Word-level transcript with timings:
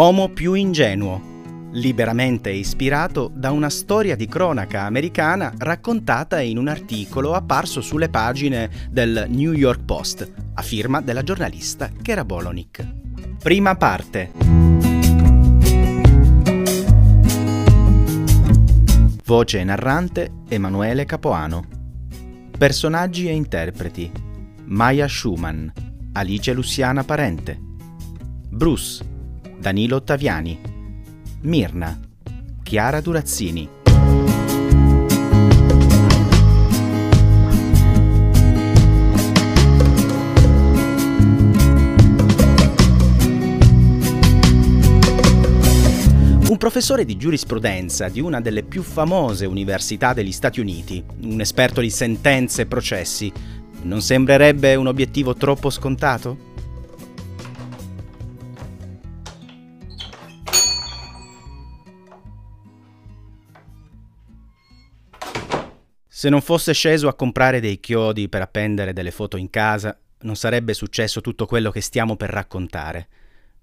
L'uomo 0.00 0.30
più 0.30 0.54
ingenuo, 0.54 1.68
liberamente 1.72 2.48
ispirato 2.48 3.30
da 3.34 3.50
una 3.50 3.68
storia 3.68 4.16
di 4.16 4.26
cronaca 4.26 4.84
americana 4.84 5.52
raccontata 5.58 6.40
in 6.40 6.56
un 6.56 6.68
articolo 6.68 7.34
apparso 7.34 7.82
sulle 7.82 8.08
pagine 8.08 8.70
del 8.88 9.26
New 9.28 9.52
York 9.52 9.84
Post, 9.84 10.32
a 10.54 10.62
firma 10.62 11.02
della 11.02 11.22
giornalista 11.22 11.90
Kera 12.00 12.24
Bolonik. 12.24 12.82
Prima 13.42 13.76
parte. 13.76 14.30
Voce 19.22 19.64
narrante 19.64 20.32
Emanuele 20.48 21.04
Capoano. 21.04 21.62
Personaggi 22.56 23.28
e 23.28 23.32
interpreti. 23.32 24.10
Maya 24.64 25.06
Schumann, 25.06 25.68
Alice 26.14 26.50
Luciana 26.54 27.04
Parente. 27.04 27.58
Bruce, 28.48 29.09
Danilo 29.60 29.96
Ottaviani. 29.96 30.58
Mirna, 31.42 32.00
Chiara 32.62 33.02
Durazzini. 33.02 33.68
Un 46.48 46.56
professore 46.56 47.04
di 47.04 47.18
giurisprudenza 47.18 48.08
di 48.08 48.20
una 48.20 48.40
delle 48.40 48.62
più 48.62 48.82
famose 48.82 49.44
università 49.44 50.14
degli 50.14 50.32
Stati 50.32 50.60
Uniti, 50.60 51.04
un 51.24 51.38
esperto 51.42 51.82
di 51.82 51.90
sentenze 51.90 52.62
e 52.62 52.66
processi, 52.66 53.30
non 53.82 54.00
sembrerebbe 54.00 54.74
un 54.74 54.86
obiettivo 54.86 55.34
troppo 55.34 55.68
scontato? 55.68 56.48
Se 66.20 66.28
non 66.28 66.42
fosse 66.42 66.74
sceso 66.74 67.08
a 67.08 67.14
comprare 67.14 67.60
dei 67.60 67.80
chiodi 67.80 68.28
per 68.28 68.42
appendere 68.42 68.92
delle 68.92 69.10
foto 69.10 69.38
in 69.38 69.48
casa, 69.48 69.98
non 70.20 70.36
sarebbe 70.36 70.74
successo 70.74 71.22
tutto 71.22 71.46
quello 71.46 71.70
che 71.70 71.80
stiamo 71.80 72.14
per 72.16 72.28
raccontare, 72.28 73.08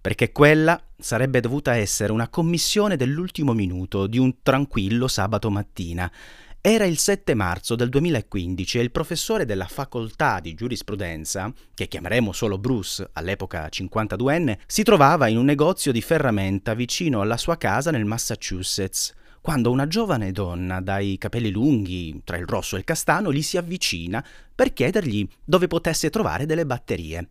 perché 0.01 0.31
quella 0.31 0.83
sarebbe 0.97 1.39
dovuta 1.39 1.75
essere 1.75 2.11
una 2.11 2.29
commissione 2.29 2.95
dell'ultimo 2.95 3.53
minuto 3.53 4.07
di 4.07 4.17
un 4.17 4.41
tranquillo 4.41 5.07
sabato 5.07 5.51
mattina. 5.51 6.11
Era 6.59 6.85
il 6.85 6.97
7 6.97 7.35
marzo 7.35 7.75
del 7.75 7.89
2015 7.89 8.79
e 8.79 8.81
il 8.81 8.89
professore 8.89 9.45
della 9.45 9.67
facoltà 9.67 10.39
di 10.39 10.55
giurisprudenza, 10.55 11.53
che 11.75 11.87
chiameremo 11.87 12.31
solo 12.31 12.57
Bruce, 12.57 13.07
all'epoca 13.13 13.67
52enne, 13.67 14.57
si 14.65 14.81
trovava 14.81 15.27
in 15.27 15.37
un 15.37 15.45
negozio 15.45 15.91
di 15.91 16.01
ferramenta 16.01 16.73
vicino 16.73 17.21
alla 17.21 17.37
sua 17.37 17.55
casa 17.55 17.91
nel 17.91 18.05
Massachusetts 18.05 19.13
quando 19.47 19.71
una 19.71 19.87
giovane 19.87 20.33
donna 20.33 20.81
dai 20.81 21.17
capelli 21.17 21.51
lunghi, 21.51 22.19
tra 22.25 22.35
il 22.35 22.45
rosso 22.45 22.75
e 22.75 22.79
il 22.79 22.83
castano, 22.83 23.31
gli 23.31 23.41
si 23.41 23.55
avvicina 23.55 24.21
per 24.53 24.73
chiedergli 24.73 25.25
dove 25.41 25.67
potesse 25.67 26.09
trovare 26.09 26.45
delle 26.45 26.65
batterie. 26.65 27.29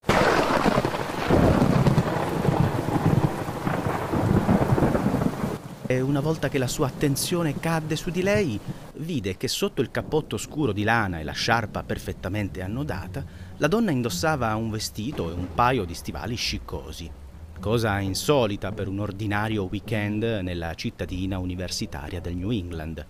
E 5.86 6.00
una 6.00 6.20
volta 6.20 6.48
che 6.48 6.56
la 6.56 6.66
sua 6.66 6.86
attenzione 6.86 7.60
cadde 7.60 7.96
su 7.96 8.08
di 8.08 8.22
lei, 8.22 8.58
vide 8.94 9.36
che 9.36 9.46
sotto 9.46 9.82
il 9.82 9.90
cappotto 9.90 10.38
scuro 10.38 10.72
di 10.72 10.84
lana 10.84 11.20
e 11.20 11.22
la 11.22 11.32
sciarpa 11.32 11.82
perfettamente 11.82 12.62
annodata, 12.62 13.22
la 13.58 13.68
donna 13.68 13.90
indossava 13.90 14.54
un 14.54 14.70
vestito 14.70 15.28
e 15.28 15.34
un 15.34 15.48
paio 15.52 15.84
di 15.84 15.92
stivali 15.92 16.34
sciccosi 16.34 17.24
cosa 17.60 17.98
insolita 18.00 18.72
per 18.72 18.88
un 18.88 19.00
ordinario 19.00 19.64
weekend 19.70 20.22
nella 20.42 20.74
cittadina 20.74 21.38
universitaria 21.38 22.20
del 22.20 22.36
New 22.36 22.50
England. 22.50 23.04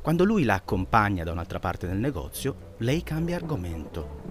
Quando 0.00 0.24
lui 0.24 0.44
la 0.44 0.54
accompagna 0.54 1.24
da 1.24 1.32
un'altra 1.32 1.58
parte 1.58 1.86
del 1.86 1.98
negozio, 1.98 2.74
lei 2.78 3.02
cambia 3.02 3.36
argomento. 3.36 4.22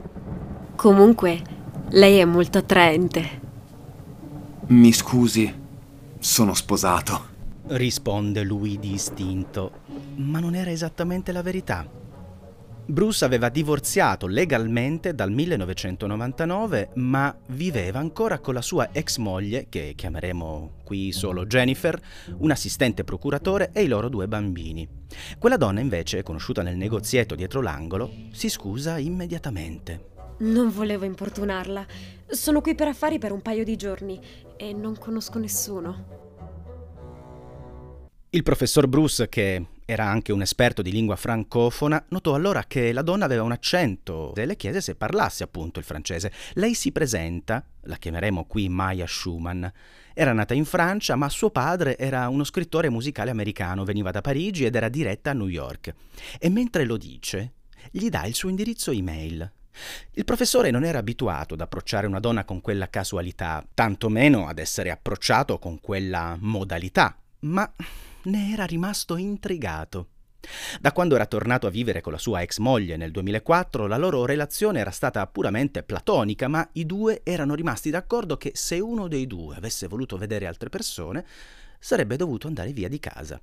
Comunque, 0.75 1.41
lei 1.89 2.19
è 2.19 2.25
molto 2.25 2.59
attraente. 2.59 3.41
Mi 4.67 4.91
scusi, 4.91 5.61
sono 6.19 6.53
sposato. 6.53 7.31
Risponde 7.67 8.43
lui 8.43 8.77
di 8.77 8.93
istinto, 8.93 9.81
ma 10.15 10.39
non 10.39 10.55
era 10.55 10.69
esattamente 10.69 11.31
la 11.31 11.41
verità. 11.41 12.01
Bruce 12.85 13.23
aveva 13.23 13.47
divorziato 13.47 14.27
legalmente 14.27 15.15
dal 15.15 15.31
1999, 15.31 16.89
ma 16.95 17.33
viveva 17.47 17.99
ancora 17.99 18.39
con 18.39 18.53
la 18.53 18.61
sua 18.61 18.89
ex 18.91 19.17
moglie, 19.17 19.67
che 19.69 19.93
chiameremo 19.95 20.81
qui 20.83 21.13
solo 21.13 21.45
Jennifer, 21.45 21.97
un 22.39 22.51
assistente 22.51 23.05
procuratore 23.05 23.69
e 23.71 23.83
i 23.83 23.87
loro 23.87 24.09
due 24.09 24.27
bambini. 24.27 24.85
Quella 25.39 25.55
donna 25.55 25.79
invece, 25.79 26.23
conosciuta 26.23 26.61
nel 26.61 26.75
negozietto 26.75 27.35
dietro 27.35 27.61
l'angolo, 27.61 28.11
si 28.31 28.49
scusa 28.49 28.97
immediatamente. 28.97 30.09
Non 30.39 30.69
volevo 30.69 31.05
importunarla. 31.05 31.85
Sono 32.27 32.59
qui 32.59 32.75
per 32.75 32.89
affari 32.89 33.17
per 33.17 33.31
un 33.31 33.41
paio 33.41 33.63
di 33.63 33.77
giorni 33.77 34.19
e 34.57 34.73
non 34.73 34.97
conosco 34.97 35.39
nessuno. 35.39 36.21
Il 38.29 38.43
professor 38.43 38.87
Bruce, 38.87 39.29
che 39.29 39.63
era 39.85 40.05
anche 40.05 40.31
un 40.31 40.41
esperto 40.41 40.81
di 40.81 40.91
lingua 40.91 41.15
francofona, 41.15 42.05
notò 42.09 42.35
allora 42.35 42.63
che 42.65 42.91
la 42.91 43.01
donna 43.01 43.25
aveva 43.25 43.43
un 43.43 43.51
accento 43.51 44.33
e 44.35 44.45
le 44.45 44.55
chiese 44.55 44.81
se 44.81 44.95
parlasse 44.95 45.43
appunto 45.43 45.79
il 45.79 45.85
francese. 45.85 46.31
Lei 46.53 46.73
si 46.73 46.91
presenta, 46.91 47.63
la 47.81 47.97
chiameremo 47.97 48.45
qui 48.45 48.69
Maya 48.69 49.07
Schumann. 49.07 49.65
Era 50.13 50.33
nata 50.33 50.53
in 50.53 50.65
Francia, 50.65 51.15
ma 51.15 51.27
suo 51.29 51.49
padre 51.49 51.97
era 51.97 52.29
uno 52.29 52.43
scrittore 52.43 52.89
musicale 52.89 53.31
americano, 53.31 53.83
veniva 53.83 54.11
da 54.11 54.21
Parigi 54.21 54.65
ed 54.65 54.75
era 54.75 54.89
diretta 54.89 55.31
a 55.31 55.33
New 55.33 55.47
York. 55.47 55.93
E 56.39 56.49
mentre 56.49 56.85
lo 56.85 56.97
dice, 56.97 57.53
gli 57.91 58.09
dà 58.09 58.25
il 58.25 58.35
suo 58.35 58.49
indirizzo 58.49 58.91
email. 58.91 59.51
Il 60.11 60.23
professore 60.23 60.69
non 60.69 60.83
era 60.83 60.99
abituato 60.99 61.55
ad 61.55 61.61
approcciare 61.61 62.05
una 62.05 62.19
donna 62.19 62.45
con 62.45 62.61
quella 62.61 62.89
casualità, 62.89 63.65
tantomeno 63.73 64.47
ad 64.47 64.59
essere 64.59 64.91
approcciato 64.91 65.57
con 65.57 65.79
quella 65.81 66.37
modalità, 66.39 67.17
ma 67.39 67.73
ne 68.23 68.51
era 68.51 68.65
rimasto 68.65 69.17
intrigato. 69.17 70.07
Da 70.81 70.91
quando 70.91 71.15
era 71.15 71.25
tornato 71.25 71.67
a 71.67 71.69
vivere 71.69 72.01
con 72.01 72.11
la 72.11 72.17
sua 72.17 72.41
ex 72.41 72.57
moglie 72.57 72.97
nel 72.97 73.11
2004, 73.11 73.87
la 73.87 73.97
loro 73.97 74.25
relazione 74.25 74.79
era 74.79 74.91
stata 74.91 75.25
puramente 75.27 75.83
platonica, 75.83 76.47
ma 76.47 76.67
i 76.73 76.85
due 76.85 77.21
erano 77.23 77.55
rimasti 77.55 77.89
d'accordo 77.89 78.35
che 78.37 78.51
se 78.53 78.79
uno 78.79 79.07
dei 79.07 79.25
due 79.25 79.55
avesse 79.55 79.87
voluto 79.87 80.17
vedere 80.17 80.45
altre 80.45 80.69
persone, 80.69 81.25
sarebbe 81.79 82.17
dovuto 82.17 82.47
andare 82.47 82.73
via 82.73 82.89
di 82.89 82.99
casa. 82.99 83.41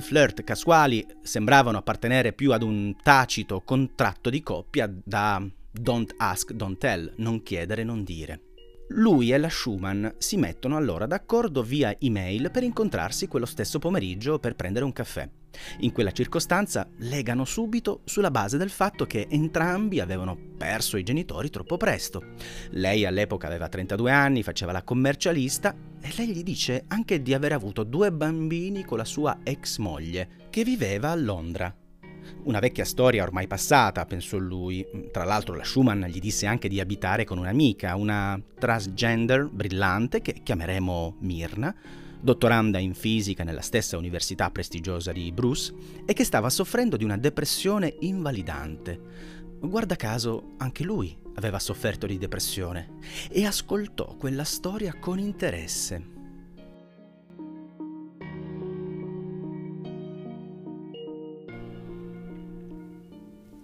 I 0.00 0.02
flirt 0.02 0.44
casuali 0.44 1.06
sembravano 1.20 1.76
appartenere 1.76 2.32
più 2.32 2.52
ad 2.52 2.62
un 2.62 2.96
tacito 3.02 3.60
contratto 3.60 4.30
di 4.30 4.42
coppia 4.42 4.90
da 4.90 5.46
don't 5.70 6.14
ask, 6.16 6.52
don't 6.52 6.78
tell, 6.78 7.12
non 7.16 7.42
chiedere, 7.42 7.84
non 7.84 8.02
dire. 8.02 8.40
Lui 8.92 9.30
e 9.30 9.36
la 9.36 9.50
Schumann 9.50 10.06
si 10.16 10.38
mettono 10.38 10.78
allora 10.78 11.04
d'accordo 11.04 11.62
via 11.62 11.94
email 12.00 12.50
per 12.50 12.62
incontrarsi 12.62 13.28
quello 13.28 13.44
stesso 13.44 13.78
pomeriggio 13.78 14.38
per 14.38 14.56
prendere 14.56 14.86
un 14.86 14.94
caffè. 14.94 15.28
In 15.80 15.92
quella 15.92 16.12
circostanza 16.12 16.88
legano 17.00 17.44
subito 17.44 18.00
sulla 18.04 18.30
base 18.30 18.56
del 18.56 18.70
fatto 18.70 19.04
che 19.04 19.26
entrambi 19.28 20.00
avevano 20.00 20.34
perso 20.56 20.96
i 20.96 21.02
genitori 21.02 21.50
troppo 21.50 21.76
presto. 21.76 22.24
Lei 22.70 23.04
all'epoca 23.04 23.48
aveva 23.48 23.68
32 23.68 24.10
anni, 24.10 24.42
faceva 24.42 24.72
la 24.72 24.82
commercialista 24.82 25.76
e 26.00 26.12
lei 26.16 26.28
gli 26.28 26.42
dice 26.42 26.84
anche 26.88 27.22
di 27.22 27.34
aver 27.34 27.52
avuto 27.52 27.84
due 27.84 28.10
bambini 28.10 28.84
con 28.84 28.98
la 28.98 29.04
sua 29.04 29.40
ex 29.42 29.78
moglie, 29.78 30.46
che 30.50 30.64
viveva 30.64 31.10
a 31.10 31.14
Londra. 31.14 31.74
Una 32.44 32.58
vecchia 32.58 32.84
storia 32.84 33.22
ormai 33.22 33.46
passata, 33.46 34.06
pensò 34.06 34.38
lui. 34.38 34.86
Tra 35.12 35.24
l'altro 35.24 35.54
la 35.54 35.64
Schumann 35.64 36.04
gli 36.04 36.18
disse 36.18 36.46
anche 36.46 36.68
di 36.68 36.80
abitare 36.80 37.24
con 37.24 37.38
un'amica, 37.38 37.96
una 37.96 38.40
transgender 38.58 39.48
brillante 39.48 40.22
che 40.22 40.40
chiameremo 40.42 41.16
Mirna, 41.20 41.74
dottoranda 42.20 42.78
in 42.78 42.94
fisica 42.94 43.44
nella 43.44 43.60
stessa 43.60 43.98
università 43.98 44.50
prestigiosa 44.50 45.12
di 45.12 45.30
Bruce 45.32 45.72
e 46.04 46.12
che 46.12 46.24
stava 46.24 46.50
soffrendo 46.50 46.96
di 46.96 47.04
una 47.04 47.18
depressione 47.18 47.94
invalidante. 48.00 49.00
Guarda 49.60 49.96
caso, 49.96 50.54
anche 50.58 50.82
lui 50.82 51.19
aveva 51.34 51.58
sofferto 51.58 52.06
di 52.06 52.18
depressione 52.18 52.98
e 53.30 53.44
ascoltò 53.44 54.16
quella 54.16 54.44
storia 54.44 54.98
con 54.98 55.18
interesse. 55.18 56.18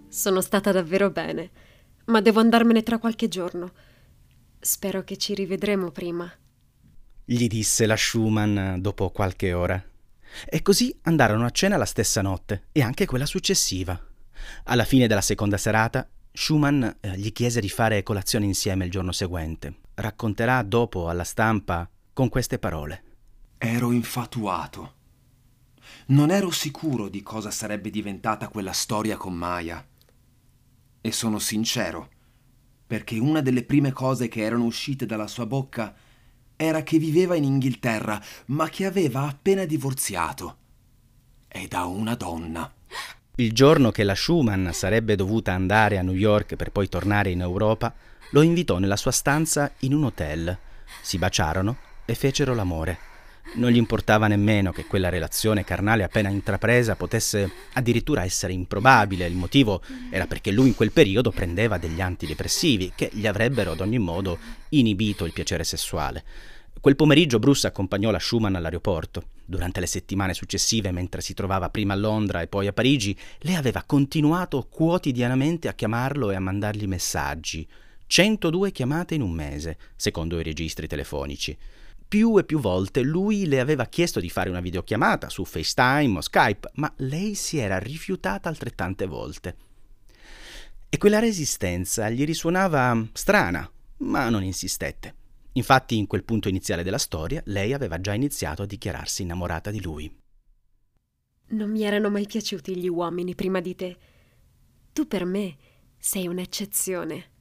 Sono 0.09 0.41
stata 0.41 0.71
davvero 0.71 1.11
bene, 1.11 1.51
ma 2.05 2.21
devo 2.21 2.39
andarmene 2.39 2.81
tra 2.81 2.97
qualche 2.97 3.27
giorno. 3.27 3.71
Spero 4.59 5.03
che 5.03 5.17
ci 5.17 5.35
rivedremo 5.35 5.91
prima. 5.91 6.31
gli 7.23 7.47
disse 7.47 7.85
la 7.85 7.95
Schumann 7.97 8.77
dopo 8.79 9.11
qualche 9.11 9.53
ora. 9.53 9.81
E 10.45 10.61
così 10.61 10.97
andarono 11.03 11.45
a 11.45 11.51
cena 11.51 11.77
la 11.77 11.85
stessa 11.85 12.21
notte 12.21 12.63
e 12.71 12.81
anche 12.81 13.05
quella 13.05 13.25
successiva. 13.25 13.99
Alla 14.63 14.85
fine 14.85 15.07
della 15.07 15.21
seconda 15.21 15.57
serata, 15.57 16.07
Schumann 16.39 16.83
eh, 16.83 17.17
gli 17.17 17.31
chiese 17.31 17.59
di 17.59 17.67
fare 17.67 18.03
colazione 18.03 18.45
insieme 18.45 18.85
il 18.85 18.91
giorno 18.91 19.11
seguente. 19.11 19.79
Racconterà 19.95 20.61
dopo 20.61 21.09
alla 21.09 21.23
stampa 21.23 21.89
con 22.13 22.29
queste 22.29 22.59
parole. 22.59 23.03
Ero 23.57 23.91
infatuato. 23.91 24.93
Non 26.09 26.29
ero 26.29 26.51
sicuro 26.51 27.09
di 27.09 27.23
cosa 27.23 27.49
sarebbe 27.49 27.89
diventata 27.89 28.49
quella 28.49 28.71
storia 28.71 29.17
con 29.17 29.33
Maya. 29.33 29.83
E 31.01 31.11
sono 31.11 31.39
sincero, 31.39 32.07
perché 32.85 33.17
una 33.17 33.41
delle 33.41 33.63
prime 33.63 33.91
cose 33.91 34.27
che 34.27 34.41
erano 34.41 34.65
uscite 34.65 35.07
dalla 35.07 35.27
sua 35.27 35.47
bocca 35.47 35.95
era 36.55 36.83
che 36.83 36.99
viveva 36.99 37.33
in 37.33 37.45
Inghilterra, 37.45 38.21
ma 38.47 38.69
che 38.69 38.85
aveva 38.85 39.23
appena 39.23 39.65
divorziato. 39.65 40.57
E 41.47 41.67
da 41.67 41.85
una 41.85 42.13
donna. 42.13 42.76
Il 43.39 43.53
giorno 43.53 43.91
che 43.91 44.03
la 44.03 44.15
Schumann 44.15 44.69
sarebbe 44.69 45.15
dovuta 45.15 45.53
andare 45.53 45.99
a 45.99 46.01
New 46.01 46.15
York 46.15 46.55
per 46.55 46.71
poi 46.71 46.89
tornare 46.89 47.29
in 47.29 47.41
Europa, 47.41 47.93
lo 48.31 48.41
invitò 48.41 48.79
nella 48.79 48.95
sua 48.95 49.11
stanza 49.11 49.71
in 49.81 49.93
un 49.93 50.05
hotel. 50.05 50.57
Si 51.03 51.19
baciarono 51.19 51.77
e 52.05 52.15
fecero 52.15 52.55
l'amore. 52.55 52.97
Non 53.57 53.69
gli 53.69 53.77
importava 53.77 54.25
nemmeno 54.25 54.71
che 54.71 54.87
quella 54.87 55.09
relazione 55.09 55.63
carnale 55.63 56.03
appena 56.03 56.29
intrapresa 56.29 56.95
potesse 56.95 57.51
addirittura 57.73 58.23
essere 58.23 58.53
improbabile. 58.53 59.27
Il 59.27 59.35
motivo 59.35 59.83
era 60.09 60.25
perché 60.25 60.49
lui 60.49 60.69
in 60.69 60.75
quel 60.75 60.91
periodo 60.91 61.29
prendeva 61.29 61.77
degli 61.77 62.01
antidepressivi 62.01 62.93
che 62.95 63.11
gli 63.13 63.27
avrebbero 63.27 63.73
ad 63.73 63.81
ogni 63.81 63.99
modo 63.99 64.39
inibito 64.69 65.25
il 65.25 65.33
piacere 65.33 65.63
sessuale. 65.63 66.23
Quel 66.79 66.95
pomeriggio 66.95 67.39
Bruce 67.39 67.65
accompagnò 67.65 68.11
la 68.11 68.19
Schumann 68.19 68.55
all'aeroporto. 68.55 69.23
Durante 69.45 69.79
le 69.79 69.87
settimane 69.87 70.33
successive, 70.33 70.91
mentre 70.91 71.21
si 71.21 71.33
trovava 71.33 71.69
prima 71.69 71.93
a 71.93 71.97
Londra 71.97 72.41
e 72.41 72.47
poi 72.47 72.67
a 72.67 72.73
Parigi, 72.73 73.17
lei 73.39 73.55
aveva 73.55 73.83
continuato 73.83 74.67
quotidianamente 74.69 75.67
a 75.67 75.73
chiamarlo 75.73 76.29
e 76.29 76.35
a 76.35 76.39
mandargli 76.39 76.85
messaggi. 76.85 77.67
102 78.05 78.71
chiamate 78.71 79.15
in 79.15 79.21
un 79.21 79.31
mese, 79.31 79.77
secondo 79.95 80.39
i 80.39 80.43
registri 80.43 80.87
telefonici. 80.87 81.57
Più 82.07 82.37
e 82.37 82.43
più 82.45 82.59
volte 82.59 83.01
lui 83.01 83.47
le 83.47 83.59
aveva 83.59 83.85
chiesto 83.87 84.19
di 84.19 84.29
fare 84.29 84.49
una 84.49 84.61
videochiamata 84.61 85.29
su 85.29 85.43
FaceTime 85.43 86.17
o 86.17 86.21
Skype, 86.21 86.69
ma 86.75 86.93
lei 86.97 87.33
si 87.33 87.57
era 87.57 87.79
rifiutata 87.79 88.47
altrettante 88.47 89.07
volte. 89.07 89.55
E 90.87 90.97
quella 90.97 91.19
resistenza 91.19 92.09
gli 92.09 92.23
risuonava 92.23 93.07
strana, 93.11 93.69
ma 93.97 94.29
non 94.29 94.43
insistette. 94.43 95.16
Infatti, 95.57 95.97
in 95.97 96.07
quel 96.07 96.23
punto 96.23 96.49
iniziale 96.49 96.83
della 96.83 96.97
storia, 96.97 97.41
lei 97.45 97.73
aveva 97.73 97.99
già 97.99 98.13
iniziato 98.13 98.61
a 98.61 98.65
dichiararsi 98.65 99.23
innamorata 99.23 99.71
di 99.71 99.81
lui. 99.81 100.15
Non 101.49 101.71
mi 101.71 101.83
erano 101.83 102.09
mai 102.09 102.25
piaciuti 102.25 102.77
gli 102.77 102.87
uomini 102.87 103.33
prima 103.33 103.59
di 103.59 103.75
te. 103.75 103.97
Tu 104.93 105.07
per 105.07 105.25
me 105.25 105.57
sei 105.97 106.27
un'eccezione 106.27 107.31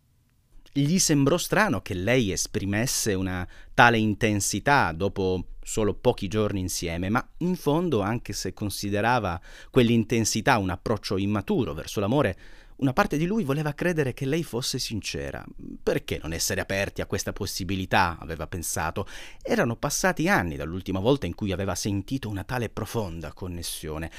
gli 0.80 0.98
sembrò 0.98 1.38
strano 1.38 1.80
che 1.80 1.94
lei 1.94 2.32
esprimesse 2.32 3.14
una 3.14 3.46
tale 3.72 3.98
intensità 3.98 4.92
dopo 4.92 5.52
solo 5.62 5.94
pochi 5.94 6.28
giorni 6.28 6.60
insieme, 6.60 7.08
ma 7.08 7.26
in 7.38 7.56
fondo, 7.56 8.00
anche 8.00 8.32
se 8.32 8.52
considerava 8.52 9.40
quell'intensità 9.70 10.58
un 10.58 10.70
approccio 10.70 11.16
immaturo 11.16 11.72
verso 11.72 12.00
l'amore, 12.00 12.38
una 12.76 12.92
parte 12.92 13.16
di 13.16 13.26
lui 13.26 13.44
voleva 13.44 13.72
credere 13.72 14.12
che 14.12 14.26
lei 14.26 14.42
fosse 14.42 14.78
sincera. 14.78 15.44
Perché 15.82 16.18
non 16.22 16.32
essere 16.32 16.60
aperti 16.60 17.00
a 17.00 17.06
questa 17.06 17.32
possibilità? 17.32 18.18
aveva 18.20 18.46
pensato. 18.46 19.06
Erano 19.42 19.76
passati 19.76 20.28
anni 20.28 20.56
dall'ultima 20.56 21.00
volta 21.00 21.26
in 21.26 21.34
cui 21.34 21.52
aveva 21.52 21.74
sentito 21.74 22.28
una 22.28 22.44
tale 22.44 22.68
profonda 22.68 23.32
connessione. 23.32 24.10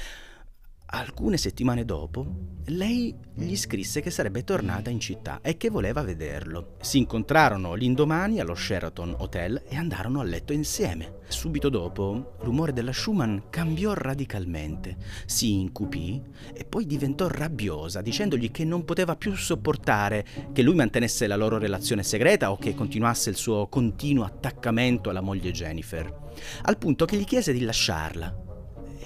Alcune 0.90 1.36
settimane 1.36 1.84
dopo, 1.84 2.26
lei 2.68 3.14
gli 3.34 3.56
scrisse 3.56 4.00
che 4.00 4.10
sarebbe 4.10 4.42
tornata 4.42 4.88
in 4.88 4.98
città 4.98 5.40
e 5.42 5.58
che 5.58 5.68
voleva 5.68 6.00
vederlo. 6.00 6.76
Si 6.80 6.96
incontrarono 6.96 7.74
l'indomani 7.74 8.40
allo 8.40 8.54
Sheraton 8.54 9.14
Hotel 9.18 9.64
e 9.68 9.76
andarono 9.76 10.20
a 10.20 10.24
letto 10.24 10.54
insieme. 10.54 11.18
Subito 11.28 11.68
dopo, 11.68 12.36
l'umore 12.40 12.72
della 12.72 12.94
Schumann 12.94 13.36
cambiò 13.50 13.92
radicalmente, 13.92 14.96
si 15.26 15.60
incupì 15.60 16.22
e 16.54 16.64
poi 16.64 16.86
diventò 16.86 17.28
rabbiosa, 17.28 18.00
dicendogli 18.00 18.50
che 18.50 18.64
non 18.64 18.86
poteva 18.86 19.14
più 19.14 19.36
sopportare 19.36 20.24
che 20.54 20.62
lui 20.62 20.74
mantenesse 20.74 21.26
la 21.26 21.36
loro 21.36 21.58
relazione 21.58 22.02
segreta 22.02 22.50
o 22.50 22.56
che 22.56 22.74
continuasse 22.74 23.28
il 23.28 23.36
suo 23.36 23.66
continuo 23.66 24.24
attaccamento 24.24 25.10
alla 25.10 25.20
moglie 25.20 25.50
Jennifer, 25.50 26.30
al 26.62 26.78
punto 26.78 27.04
che 27.04 27.18
gli 27.18 27.24
chiese 27.24 27.52
di 27.52 27.60
lasciarla 27.60 28.46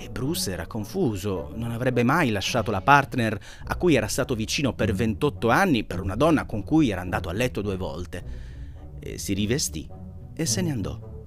e 0.03 0.11
Bruce 0.11 0.51
era 0.51 0.67
confuso, 0.67 1.53
non 1.55 1.71
avrebbe 1.71 2.03
mai 2.03 2.31
lasciato 2.31 2.73
la 2.73 2.81
partner 2.81 3.39
a 3.67 3.77
cui 3.77 3.95
era 3.95 4.09
stato 4.09 4.35
vicino 4.35 4.75
per 4.75 4.93
28 4.93 5.49
anni 5.49 5.85
per 5.85 6.01
una 6.01 6.17
donna 6.17 6.45
con 6.45 6.65
cui 6.65 6.91
era 6.91 7.01
andato 7.01 7.29
a 7.29 7.33
letto 7.33 7.63
due 7.63 7.77
volte. 7.77 8.25
E 8.99 9.19
si 9.19 9.33
rivestì 9.33 9.89
e 10.35 10.45
se 10.45 10.61
ne 10.61 10.73
andò. 10.73 11.25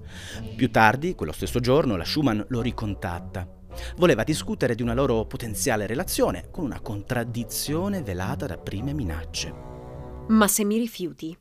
Più 0.54 0.70
tardi, 0.70 1.14
quello 1.14 1.32
stesso 1.32 1.58
giorno, 1.58 1.96
la 1.96 2.04
Schumann 2.04 2.42
lo 2.48 2.60
ricontatta. 2.60 3.48
Voleva 3.96 4.24
discutere 4.24 4.74
di 4.74 4.82
una 4.82 4.94
loro 4.94 5.24
potenziale 5.24 5.86
relazione 5.86 6.48
con 6.50 6.64
una 6.64 6.80
contraddizione 6.80 8.02
velata 8.02 8.46
da 8.46 8.58
prime 8.58 8.92
minacce. 8.92 9.54
Ma 10.28 10.48
se 10.48 10.64
mi 10.64 10.76
rifiuti, 10.76 11.36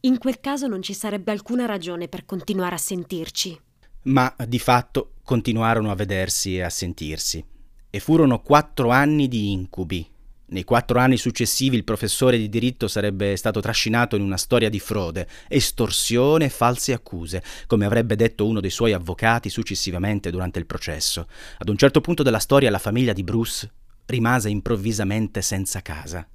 in 0.00 0.18
quel 0.18 0.40
caso 0.40 0.66
non 0.66 0.80
ci 0.80 0.94
sarebbe 0.94 1.30
alcuna 1.30 1.66
ragione 1.66 2.08
per 2.08 2.24
continuare 2.24 2.74
a 2.74 2.78
sentirci 2.78 3.58
ma 4.04 4.34
di 4.46 4.58
fatto 4.58 5.12
continuarono 5.22 5.90
a 5.90 5.94
vedersi 5.94 6.56
e 6.56 6.62
a 6.62 6.70
sentirsi. 6.70 7.44
E 7.90 8.00
furono 8.00 8.40
quattro 8.40 8.90
anni 8.90 9.28
di 9.28 9.52
incubi. 9.52 10.06
Nei 10.46 10.64
quattro 10.64 10.98
anni 10.98 11.16
successivi 11.16 11.76
il 11.76 11.84
professore 11.84 12.36
di 12.36 12.48
diritto 12.48 12.86
sarebbe 12.86 13.34
stato 13.36 13.60
trascinato 13.60 14.14
in 14.14 14.22
una 14.22 14.36
storia 14.36 14.68
di 14.68 14.78
frode, 14.78 15.26
estorsione 15.48 16.46
e 16.46 16.50
false 16.50 16.92
accuse, 16.92 17.42
come 17.66 17.86
avrebbe 17.86 18.14
detto 18.14 18.46
uno 18.46 18.60
dei 18.60 18.70
suoi 18.70 18.92
avvocati 18.92 19.48
successivamente 19.48 20.30
durante 20.30 20.58
il 20.58 20.66
processo. 20.66 21.26
Ad 21.58 21.68
un 21.68 21.76
certo 21.76 22.00
punto 22.00 22.22
della 22.22 22.38
storia 22.38 22.70
la 22.70 22.78
famiglia 22.78 23.14
di 23.14 23.24
Bruce 23.24 23.70
rimase 24.06 24.50
improvvisamente 24.50 25.40
senza 25.40 25.80
casa. 25.80 26.28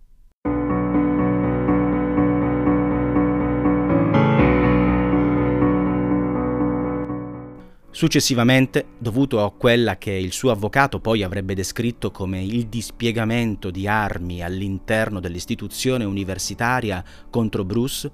Successivamente, 8.00 8.92
dovuto 8.98 9.44
a 9.44 9.52
quella 9.52 9.98
che 9.98 10.12
il 10.12 10.32
suo 10.32 10.52
avvocato 10.52 11.02
poi 11.02 11.22
avrebbe 11.22 11.54
descritto 11.54 12.12
come 12.12 12.42
il 12.42 12.68
dispiegamento 12.68 13.72
di 13.72 13.90
armi 13.90 14.42
all'interno 14.42 15.20
dell'istituzione 15.20 16.06
universitaria 16.06 17.04
contro 17.30 17.66
Bruce, 17.66 18.10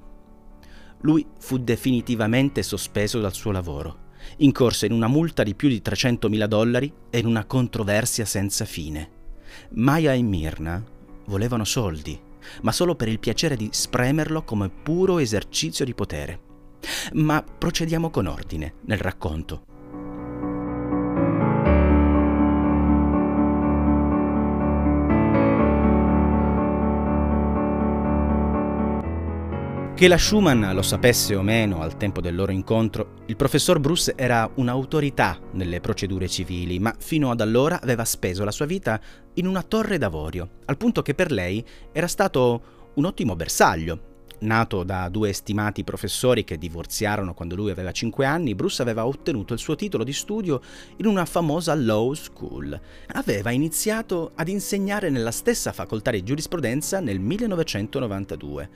lui 1.02 1.24
fu 1.38 1.60
definitivamente 1.60 2.64
sospeso 2.64 3.20
dal 3.20 3.36
suo 3.36 3.52
lavoro, 3.52 4.14
incorse 4.38 4.88
in 4.88 4.92
una 4.92 5.06
multa 5.06 5.44
di 5.44 5.54
più 5.54 5.70
di 5.70 5.84
300.000 5.86 6.46
dollari 6.46 6.92
e 7.12 7.20
in 7.20 7.28
una 7.28 7.46
controversia 7.46 8.26
senza 8.26 8.66
fine. 8.66 9.12
Maya 9.74 10.14
e 10.14 10.22
Mirna 10.24 10.84
volevano 11.28 11.64
soldi, 11.64 12.20
ma 12.64 12.72
solo 12.72 12.96
per 12.96 13.08
il 13.08 13.20
piacere 13.20 13.56
di 13.56 13.70
spremerlo 13.72 14.42
come 14.46 14.68
puro 14.68 15.20
esercizio 15.20 15.86
di 15.86 15.94
potere. 15.94 16.40
Ma 17.14 17.44
procediamo 17.44 18.10
con 18.10 18.26
ordine 18.26 18.74
nel 18.86 18.98
racconto. 18.98 19.74
Che 29.96 30.10
la 30.10 30.18
Schumann 30.18 30.74
lo 30.74 30.82
sapesse 30.82 31.36
o 31.36 31.42
meno 31.42 31.80
al 31.80 31.96
tempo 31.96 32.20
del 32.20 32.36
loro 32.36 32.52
incontro, 32.52 33.22
il 33.28 33.38
professor 33.38 33.80
Bruce 33.80 34.14
era 34.18 34.52
un'autorità 34.56 35.40
nelle 35.54 35.80
procedure 35.80 36.28
civili, 36.28 36.80
ma 36.80 36.94
fino 37.00 37.32
ad 37.32 37.40
allora 37.40 37.80
aveva 37.82 38.04
speso 38.04 38.44
la 38.44 38.52
sua 38.52 38.66
vita 38.66 39.00
in 39.36 39.48
una 39.48 39.64
torre 39.64 39.98
d'avorio, 39.98 40.50
al 40.66 40.76
punto 40.76 41.02
che 41.02 41.16
per 41.16 41.32
lei 41.32 41.66
era 41.94 42.08
stato 42.08 42.92
un 42.96 43.06
ottimo 43.06 43.38
bersaglio, 43.38 44.14
Nato 44.40 44.84
da 44.84 45.08
due 45.08 45.32
stimati 45.32 45.86
professori 45.86 46.44
che 46.44 46.58
divorziarono 46.58 47.34
quando 47.34 47.56
lui 47.56 47.72
aveva 47.72 47.94
5 47.94 48.26
anni, 48.26 48.54
Bruce 48.54 48.82
aveva 48.82 49.06
ottenuto 49.08 49.54
il 49.54 49.60
suo 49.60 49.76
titolo 49.76 50.04
di 50.04 50.12
studio 50.12 50.60
in 50.98 51.06
una 51.06 51.24
famosa 51.24 51.74
law 51.74 52.12
school. 52.14 52.78
Aveva 53.14 53.52
iniziato 53.52 54.34
ad 54.36 54.50
insegnare 54.50 55.10
nella 55.10 55.32
stessa 55.32 55.72
facoltà 55.72 56.12
di 56.12 56.22
giurisprudenza 56.22 57.00
nel 57.00 57.22
1992. 57.22 58.70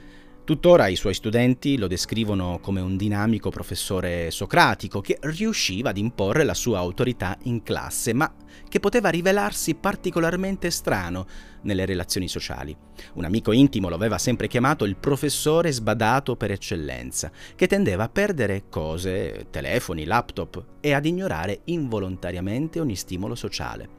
Tuttora 0.50 0.88
i 0.88 0.96
suoi 0.96 1.14
studenti 1.14 1.78
lo 1.78 1.86
descrivono 1.86 2.58
come 2.60 2.82
un 2.82 2.98
dinamico 2.98 3.52
professore 3.52 4.32
socratico 4.32 5.00
che 5.00 5.20
riusciva 5.22 5.92
ad 5.92 5.98
imporre 5.98 6.44
la 6.44 6.56
sua 6.56 6.80
autorità 6.80 7.38
in 7.44 7.62
classe, 7.62 8.14
ma 8.14 8.34
che 8.68 8.80
poteva 8.80 9.10
rivelarsi 9.10 9.76
particolarmente 9.76 10.72
strano 10.72 11.28
nelle 11.62 11.86
relazioni 11.86 12.28
sociali. 12.28 12.76
Un 13.14 13.26
amico 13.26 13.52
intimo 13.52 13.90
lo 13.90 13.96
aveva 13.96 14.18
sempre 14.18 14.48
chiamato 14.48 14.86
il 14.86 14.96
professore 14.96 15.72
sbadato 15.72 16.36
per 16.36 16.50
eccellenza, 16.50 17.32
che 17.54 17.68
tendeva 17.68 18.06
a 18.06 18.10
perdere 18.10 18.64
cose, 18.72 19.50
telefoni, 19.52 20.04
laptop 20.06 20.66
e 20.80 20.94
ad 20.94 21.06
ignorare 21.06 21.62
involontariamente 21.66 22.80
ogni 22.80 22.96
stimolo 22.96 23.36
sociale. 23.36 23.98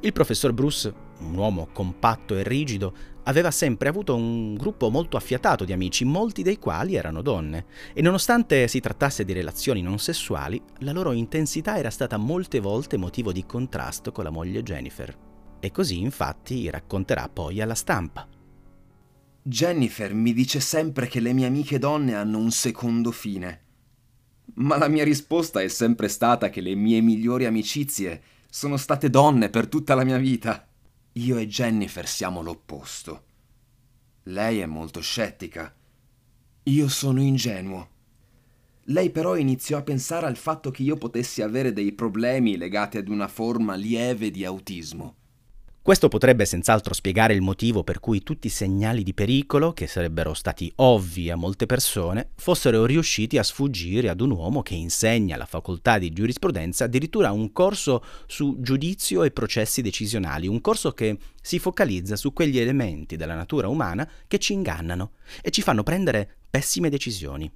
Il 0.00 0.12
professor 0.12 0.52
Bruce, 0.52 0.92
un 1.20 1.34
uomo 1.34 1.68
compatto 1.72 2.36
e 2.36 2.42
rigido, 2.42 2.94
aveva 3.24 3.50
sempre 3.50 3.88
avuto 3.88 4.14
un 4.14 4.54
gruppo 4.54 4.90
molto 4.90 5.16
affiatato 5.16 5.64
di 5.64 5.72
amici, 5.72 6.04
molti 6.04 6.42
dei 6.42 6.58
quali 6.58 6.94
erano 6.94 7.22
donne, 7.22 7.66
e 7.92 8.02
nonostante 8.02 8.68
si 8.68 8.80
trattasse 8.80 9.24
di 9.24 9.32
relazioni 9.32 9.82
non 9.82 9.98
sessuali, 9.98 10.60
la 10.78 10.92
loro 10.92 11.12
intensità 11.12 11.76
era 11.78 11.90
stata 11.90 12.16
molte 12.16 12.60
volte 12.60 12.96
motivo 12.96 13.32
di 13.32 13.44
contrasto 13.46 14.12
con 14.12 14.24
la 14.24 14.30
moglie 14.30 14.62
Jennifer. 14.62 15.16
E 15.60 15.70
così 15.70 16.00
infatti 16.00 16.68
racconterà 16.68 17.28
poi 17.28 17.60
alla 17.60 17.74
stampa. 17.74 18.28
Jennifer 19.42 20.14
mi 20.14 20.32
dice 20.32 20.60
sempre 20.60 21.06
che 21.06 21.20
le 21.20 21.32
mie 21.32 21.46
amiche 21.46 21.78
donne 21.78 22.14
hanno 22.14 22.38
un 22.38 22.50
secondo 22.50 23.10
fine. 23.10 23.62
Ma 24.54 24.76
la 24.76 24.88
mia 24.88 25.04
risposta 25.04 25.60
è 25.60 25.68
sempre 25.68 26.08
stata 26.08 26.50
che 26.50 26.60
le 26.60 26.74
mie 26.74 27.00
migliori 27.00 27.46
amicizie 27.46 28.22
sono 28.48 28.76
state 28.76 29.10
donne 29.10 29.48
per 29.48 29.66
tutta 29.66 29.94
la 29.94 30.04
mia 30.04 30.18
vita. 30.18 30.66
Io 31.16 31.36
e 31.38 31.46
Jennifer 31.46 32.08
siamo 32.08 32.42
l'opposto. 32.42 33.22
Lei 34.24 34.58
è 34.58 34.66
molto 34.66 35.00
scettica. 35.00 35.72
Io 36.64 36.88
sono 36.88 37.20
ingenuo. 37.20 37.88
Lei 38.86 39.10
però 39.10 39.36
iniziò 39.36 39.78
a 39.78 39.82
pensare 39.82 40.26
al 40.26 40.36
fatto 40.36 40.72
che 40.72 40.82
io 40.82 40.96
potessi 40.96 41.40
avere 41.40 41.72
dei 41.72 41.92
problemi 41.92 42.56
legati 42.56 42.98
ad 42.98 43.06
una 43.06 43.28
forma 43.28 43.76
lieve 43.76 44.32
di 44.32 44.44
autismo. 44.44 45.14
Questo 45.84 46.08
potrebbe 46.08 46.46
senz'altro 46.46 46.94
spiegare 46.94 47.34
il 47.34 47.42
motivo 47.42 47.84
per 47.84 48.00
cui 48.00 48.22
tutti 48.22 48.46
i 48.46 48.50
segnali 48.50 49.02
di 49.02 49.12
pericolo, 49.12 49.74
che 49.74 49.86
sarebbero 49.86 50.32
stati 50.32 50.72
ovvi 50.76 51.28
a 51.28 51.36
molte 51.36 51.66
persone, 51.66 52.30
fossero 52.36 52.86
riusciti 52.86 53.36
a 53.36 53.42
sfuggire 53.42 54.08
ad 54.08 54.22
un 54.22 54.30
uomo 54.30 54.62
che 54.62 54.72
insegna 54.72 55.34
alla 55.34 55.44
facoltà 55.44 55.98
di 55.98 56.10
giurisprudenza 56.10 56.84
addirittura 56.84 57.32
un 57.32 57.52
corso 57.52 58.02
su 58.26 58.56
giudizio 58.60 59.24
e 59.24 59.30
processi 59.30 59.82
decisionali, 59.82 60.46
un 60.46 60.62
corso 60.62 60.92
che 60.92 61.18
si 61.42 61.58
focalizza 61.58 62.16
su 62.16 62.32
quegli 62.32 62.58
elementi 62.58 63.16
della 63.16 63.34
natura 63.34 63.68
umana 63.68 64.10
che 64.26 64.38
ci 64.38 64.54
ingannano 64.54 65.10
e 65.42 65.50
ci 65.50 65.60
fanno 65.60 65.82
prendere 65.82 66.36
pessime 66.48 66.88
decisioni. 66.88 67.52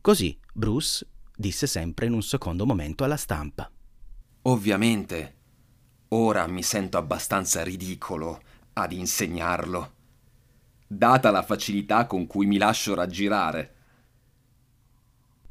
Così 0.00 0.34
Bruce 0.54 1.06
disse 1.36 1.66
sempre 1.66 2.06
in 2.06 2.14
un 2.14 2.22
secondo 2.22 2.64
momento 2.64 3.04
alla 3.04 3.18
stampa. 3.18 3.70
Ovviamente 4.44 5.35
Ora 6.10 6.46
mi 6.46 6.62
sento 6.62 6.98
abbastanza 6.98 7.64
ridicolo 7.64 8.40
ad 8.74 8.92
insegnarlo, 8.92 9.92
data 10.86 11.32
la 11.32 11.42
facilità 11.42 12.06
con 12.06 12.28
cui 12.28 12.46
mi 12.46 12.58
lascio 12.58 12.94
raggirare. 12.94 13.74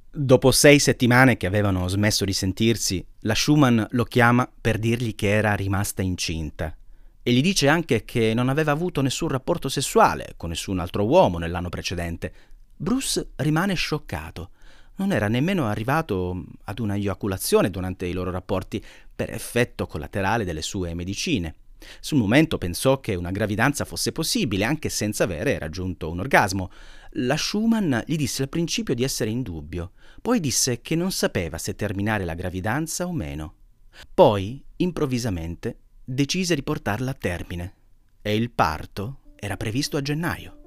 Dopo 0.09 0.51
sei 0.51 0.79
settimane 0.79 1.35
che 1.35 1.45
avevano 1.45 1.89
smesso 1.89 2.23
di 2.23 2.31
sentirsi, 2.31 3.05
la 3.21 3.35
Schumann 3.35 3.81
lo 3.89 4.05
chiama 4.05 4.49
per 4.61 4.77
dirgli 4.77 5.13
che 5.13 5.27
era 5.27 5.53
rimasta 5.55 6.01
incinta 6.01 6.73
e 7.21 7.33
gli 7.33 7.41
dice 7.41 7.67
anche 7.67 8.05
che 8.05 8.33
non 8.33 8.47
aveva 8.47 8.71
avuto 8.71 9.01
nessun 9.01 9.27
rapporto 9.27 9.67
sessuale 9.67 10.35
con 10.37 10.49
nessun 10.49 10.79
altro 10.79 11.05
uomo 11.05 11.37
nell'anno 11.37 11.67
precedente. 11.67 12.33
Bruce 12.77 13.31
rimane 13.35 13.73
scioccato 13.73 14.51
non 14.97 15.11
era 15.11 15.27
nemmeno 15.27 15.67
arrivato 15.67 16.43
ad 16.63 16.79
una 16.79 16.95
eiaculazione 16.95 17.69
durante 17.69 18.05
i 18.05 18.13
loro 18.13 18.31
rapporti 18.31 18.81
per 19.15 19.31
effetto 19.31 19.87
collaterale 19.87 20.43
delle 20.43 20.61
sue 20.61 20.93
medicine. 20.93 21.55
Sul 21.99 22.17
momento 22.17 22.57
pensò 22.57 22.99
che 22.99 23.15
una 23.15 23.31
gravidanza 23.31 23.85
fosse 23.85 24.11
possibile 24.11 24.65
anche 24.65 24.89
senza 24.89 25.23
avere 25.23 25.57
raggiunto 25.59 26.09
un 26.09 26.19
orgasmo. 26.19 26.71
La 27.17 27.37
Schumann 27.37 27.97
gli 28.05 28.15
disse 28.15 28.43
al 28.43 28.49
principio 28.49 28.93
di 28.93 29.03
essere 29.03 29.29
in 29.29 29.41
dubbio, 29.41 29.91
poi 30.21 30.39
disse 30.39 30.81
che 30.81 30.95
non 30.95 31.11
sapeva 31.11 31.57
se 31.57 31.75
terminare 31.75 32.25
la 32.25 32.33
gravidanza 32.33 33.05
o 33.05 33.13
meno. 33.13 33.53
Poi, 34.13 34.63
improvvisamente, 34.77 35.79
decise 36.03 36.55
di 36.55 36.63
portarla 36.63 37.11
a 37.11 37.15
termine 37.15 37.73
e 38.21 38.35
il 38.35 38.49
parto 38.49 39.19
era 39.35 39.55
previsto 39.55 39.97
a 39.97 40.01
gennaio. 40.01 40.64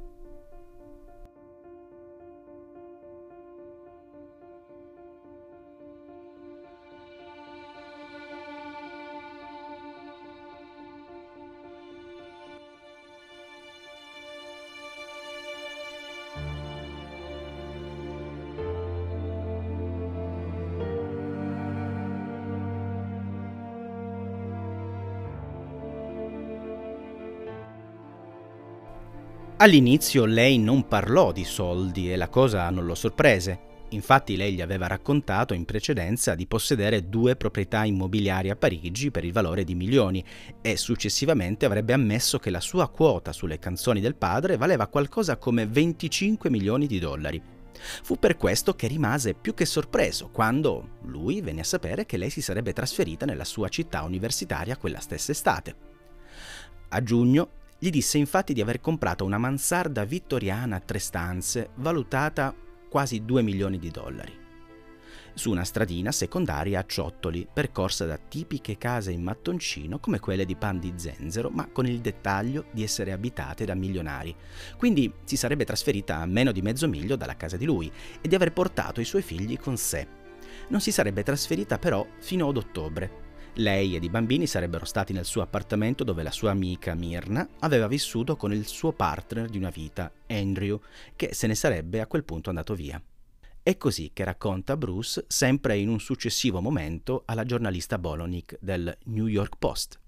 All'inizio 29.61 30.25
lei 30.25 30.57
non 30.57 30.87
parlò 30.87 31.33
di 31.33 31.43
soldi 31.43 32.12
e 32.12 32.17
la 32.17 32.29
cosa 32.29 32.71
non 32.71 32.87
lo 32.87 32.95
sorprese. 32.95 33.87
Infatti 33.88 34.37
lei 34.37 34.55
gli 34.55 34.61
aveva 34.61 34.87
raccontato 34.87 35.53
in 35.53 35.65
precedenza 35.65 36.37
di 36.37 36.47
possedere 36.47 37.09
due 37.09 37.35
proprietà 37.35 37.83
immobiliari 37.83 38.50
a 38.50 38.55
Parigi 38.55 39.11
per 39.11 39.25
il 39.25 39.33
valore 39.33 39.65
di 39.65 39.75
milioni 39.75 40.25
e 40.62 40.77
successivamente 40.77 41.67
avrebbe 41.67 41.93
ammesso 41.93 42.38
che 42.38 42.50
la 42.50 42.61
sua 42.61 42.88
quota 42.88 43.33
sulle 43.33 43.59
canzoni 43.59 44.00
del 44.00 44.15
padre 44.15 44.57
valeva 44.57 44.87
qualcosa 44.87 45.38
come 45.38 45.67
25 45.67 46.49
milioni 46.50 46.87
di 46.87 47.00
dollari. 47.00 47.43
Fu 48.05 48.17
per 48.17 48.37
questo 48.37 48.77
che 48.77 48.87
rimase 48.87 49.35
più 49.35 49.55
che 49.55 49.65
sorpreso 49.65 50.29
quando 50.29 50.99
lui 51.07 51.41
venne 51.41 51.62
a 51.62 51.65
sapere 51.65 52.07
che 52.07 52.17
lei 52.17 52.31
si 52.31 52.43
sarebbe 52.43 52.73
trasferita 52.73 53.27
nella 53.27 53.45
sua 53.45 53.69
città 53.69 54.05
universitaria 54.05 54.77
quella 54.77 55.00
stessa 55.00 55.33
estate. 55.33 55.75
A 56.91 57.03
giugno 57.03 57.50
gli 57.80 57.90
disse 57.90 58.18
infatti 58.18 58.52
di 58.52 58.61
aver 58.61 58.80
comprato 58.80 59.25
una 59.25 59.38
mansarda 59.38 60.04
vittoriana 60.04 60.76
a 60.76 60.80
tre 60.80 60.99
stanze 60.99 61.70
valutata 61.76 62.52
quasi 62.88 63.25
2 63.25 63.42
milioni 63.42 63.78
di 63.78 63.90
dollari, 63.90 64.32
su 65.35 65.52
una 65.52 65.62
stradina 65.62 66.11
secondaria 66.11 66.80
a 66.80 66.87
ciottoli, 66.87 67.47
percorsa 67.50 68.04
da 68.04 68.18
tipiche 68.18 68.76
case 68.76 69.12
in 69.12 69.23
mattoncino 69.23 70.00
come 70.00 70.18
quelle 70.18 70.44
di 70.44 70.56
Pan 70.56 70.80
di 70.80 70.92
Zenzero, 70.97 71.50
ma 71.50 71.68
con 71.70 71.87
il 71.87 72.00
dettaglio 72.00 72.64
di 72.73 72.82
essere 72.82 73.12
abitate 73.12 73.64
da 73.64 73.75
milionari. 73.75 74.35
Quindi 74.76 75.12
si 75.23 75.37
sarebbe 75.37 75.64
trasferita 75.64 76.16
a 76.16 76.26
meno 76.26 76.50
di 76.50 76.62
mezzo 76.62 76.88
miglio 76.88 77.14
dalla 77.14 77.37
casa 77.37 77.56
di 77.56 77.64
lui 77.64 77.90
e 78.20 78.26
di 78.26 78.35
aver 78.35 78.52
portato 78.52 79.00
i 79.00 79.04
suoi 79.04 79.23
figli 79.23 79.56
con 79.56 79.76
sé. 79.76 80.06
Non 80.68 80.80
si 80.80 80.90
sarebbe 80.90 81.23
trasferita 81.23 81.78
però 81.78 82.04
fino 82.18 82.49
ad 82.49 82.56
ottobre, 82.56 83.27
lei 83.55 83.97
ed 83.97 84.05
i 84.05 84.09
bambini 84.09 84.47
sarebbero 84.47 84.85
stati 84.85 85.12
nel 85.12 85.25
suo 85.25 85.43
appartamento 85.43 86.05
dove 86.05 86.23
la 86.23 86.31
sua 86.31 86.50
amica 86.50 86.95
Mirna 86.95 87.49
aveva 87.61 87.87
vissuto 87.87 88.37
con 88.37 88.52
il 88.52 88.67
suo 88.67 88.93
partner 88.93 89.49
di 89.49 89.59
una 89.59 89.71
vita, 89.71 90.12
Andrew, 90.28 90.81
che 91.17 91.35
se 91.35 91.47
ne 91.47 91.55
sarebbe 91.55 92.00
a 92.00 92.07
quel 92.07 92.25
punto 92.25 92.50
andato 92.50 92.75
via. 92.75 93.02
È 93.62 93.76
così 93.76 94.12
che 94.14 94.25
racconta 94.25 94.76
Bruce 94.76 95.25
sempre 95.28 95.76
in 95.76 95.88
un 95.88 96.00
successivo 96.00 96.61
momento 96.61 97.23
alla 97.26 97.45
giornalista 97.45 97.99
Bolonic 97.99 98.57
del 98.61 98.97
New 99.05 99.26
York 99.26 99.57
Post. 99.59 99.99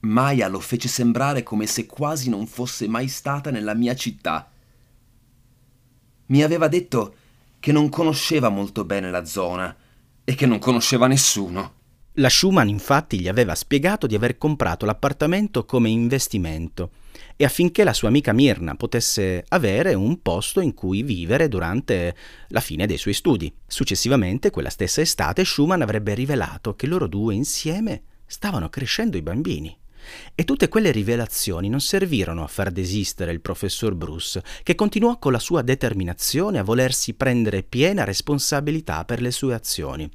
Maya 0.00 0.48
lo 0.48 0.60
fece 0.60 0.88
sembrare 0.88 1.42
come 1.42 1.66
se 1.66 1.86
quasi 1.86 2.28
non 2.28 2.46
fosse 2.46 2.88
mai 2.88 3.08
stata 3.08 3.50
nella 3.50 3.74
mia 3.74 3.94
città. 3.94 4.50
Mi 6.26 6.42
aveva 6.42 6.68
detto 6.68 7.14
che 7.60 7.72
non 7.72 7.88
conosceva 7.88 8.48
molto 8.48 8.84
bene 8.84 9.10
la 9.10 9.24
zona 9.24 9.74
e 10.24 10.34
che 10.34 10.46
non 10.46 10.58
conosceva 10.58 11.06
nessuno. 11.06 11.82
La 12.18 12.28
Schumann 12.28 12.68
infatti 12.68 13.18
gli 13.18 13.26
aveva 13.26 13.56
spiegato 13.56 14.06
di 14.06 14.14
aver 14.14 14.38
comprato 14.38 14.86
l'appartamento 14.86 15.64
come 15.64 15.88
investimento 15.88 16.90
e 17.34 17.44
affinché 17.44 17.82
la 17.82 17.92
sua 17.92 18.06
amica 18.06 18.32
Mirna 18.32 18.76
potesse 18.76 19.44
avere 19.48 19.94
un 19.94 20.22
posto 20.22 20.60
in 20.60 20.74
cui 20.74 21.02
vivere 21.02 21.48
durante 21.48 22.14
la 22.48 22.60
fine 22.60 22.86
dei 22.86 22.98
suoi 22.98 23.14
studi. 23.14 23.52
Successivamente, 23.66 24.50
quella 24.50 24.70
stessa 24.70 25.00
estate, 25.00 25.44
Schumann 25.44 25.82
avrebbe 25.82 26.14
rivelato 26.14 26.76
che 26.76 26.86
loro 26.86 27.08
due 27.08 27.34
insieme 27.34 28.02
stavano 28.26 28.68
crescendo 28.68 29.16
i 29.16 29.22
bambini 29.22 29.76
E 30.34 30.44
tutte 30.44 30.68
quelle 30.68 30.90
rivelazioni 30.90 31.68
non 31.68 31.80
servirono 31.80 32.42
a 32.42 32.48
far 32.48 32.70
desistere 32.70 33.32
il 33.32 33.40
professor 33.40 33.94
Bruce, 33.94 34.42
che 34.62 34.74
continuò 34.74 35.18
con 35.18 35.32
la 35.32 35.38
sua 35.38 35.62
determinazione 35.62 36.58
a 36.58 36.64
volersi 36.64 37.14
prendere 37.14 37.62
piena 37.62 38.04
responsabilità 38.04 39.04
per 39.04 39.20
le 39.20 39.30
sue 39.30 39.54
azioni. 39.54 40.10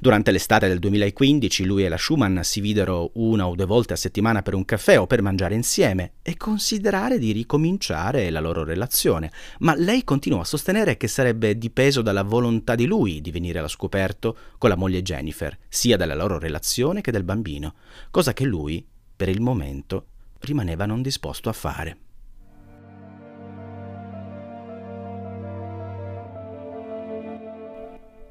Durante 0.00 0.30
l'estate 0.30 0.68
del 0.68 0.78
2015 0.78 1.64
lui 1.64 1.84
e 1.84 1.88
la 1.88 1.96
Schumann 1.96 2.40
si 2.40 2.60
videro 2.60 3.10
una 3.14 3.46
o 3.46 3.54
due 3.54 3.66
volte 3.66 3.92
a 3.92 3.96
settimana 3.96 4.42
per 4.42 4.54
un 4.54 4.64
caffè 4.64 4.98
o 4.98 5.06
per 5.06 5.22
mangiare 5.22 5.54
insieme 5.54 6.12
e 6.22 6.36
considerare 6.36 7.18
di 7.18 7.32
ricominciare 7.32 8.30
la 8.30 8.40
loro 8.40 8.64
relazione, 8.64 9.30
ma 9.60 9.74
lei 9.74 10.04
continuò 10.04 10.40
a 10.40 10.44
sostenere 10.44 10.96
che 10.96 11.08
sarebbe 11.08 11.58
dipeso 11.58 12.02
dalla 12.02 12.22
volontà 12.22 12.74
di 12.74 12.86
lui 12.86 13.20
di 13.20 13.30
venire 13.30 13.58
allo 13.58 13.68
scoperto 13.68 14.36
con 14.58 14.70
la 14.70 14.76
moglie 14.76 15.02
Jennifer, 15.02 15.56
sia 15.68 15.96
della 15.96 16.14
loro 16.14 16.38
relazione 16.38 17.00
che 17.00 17.10
del 17.10 17.24
bambino, 17.24 17.74
cosa 18.10 18.32
che 18.32 18.44
lui 18.44 18.84
per 19.20 19.28
il 19.28 19.42
momento 19.42 20.06
rimaneva 20.38 20.86
non 20.86 21.02
disposto 21.02 21.50
a 21.50 21.52
fare. 21.52 21.98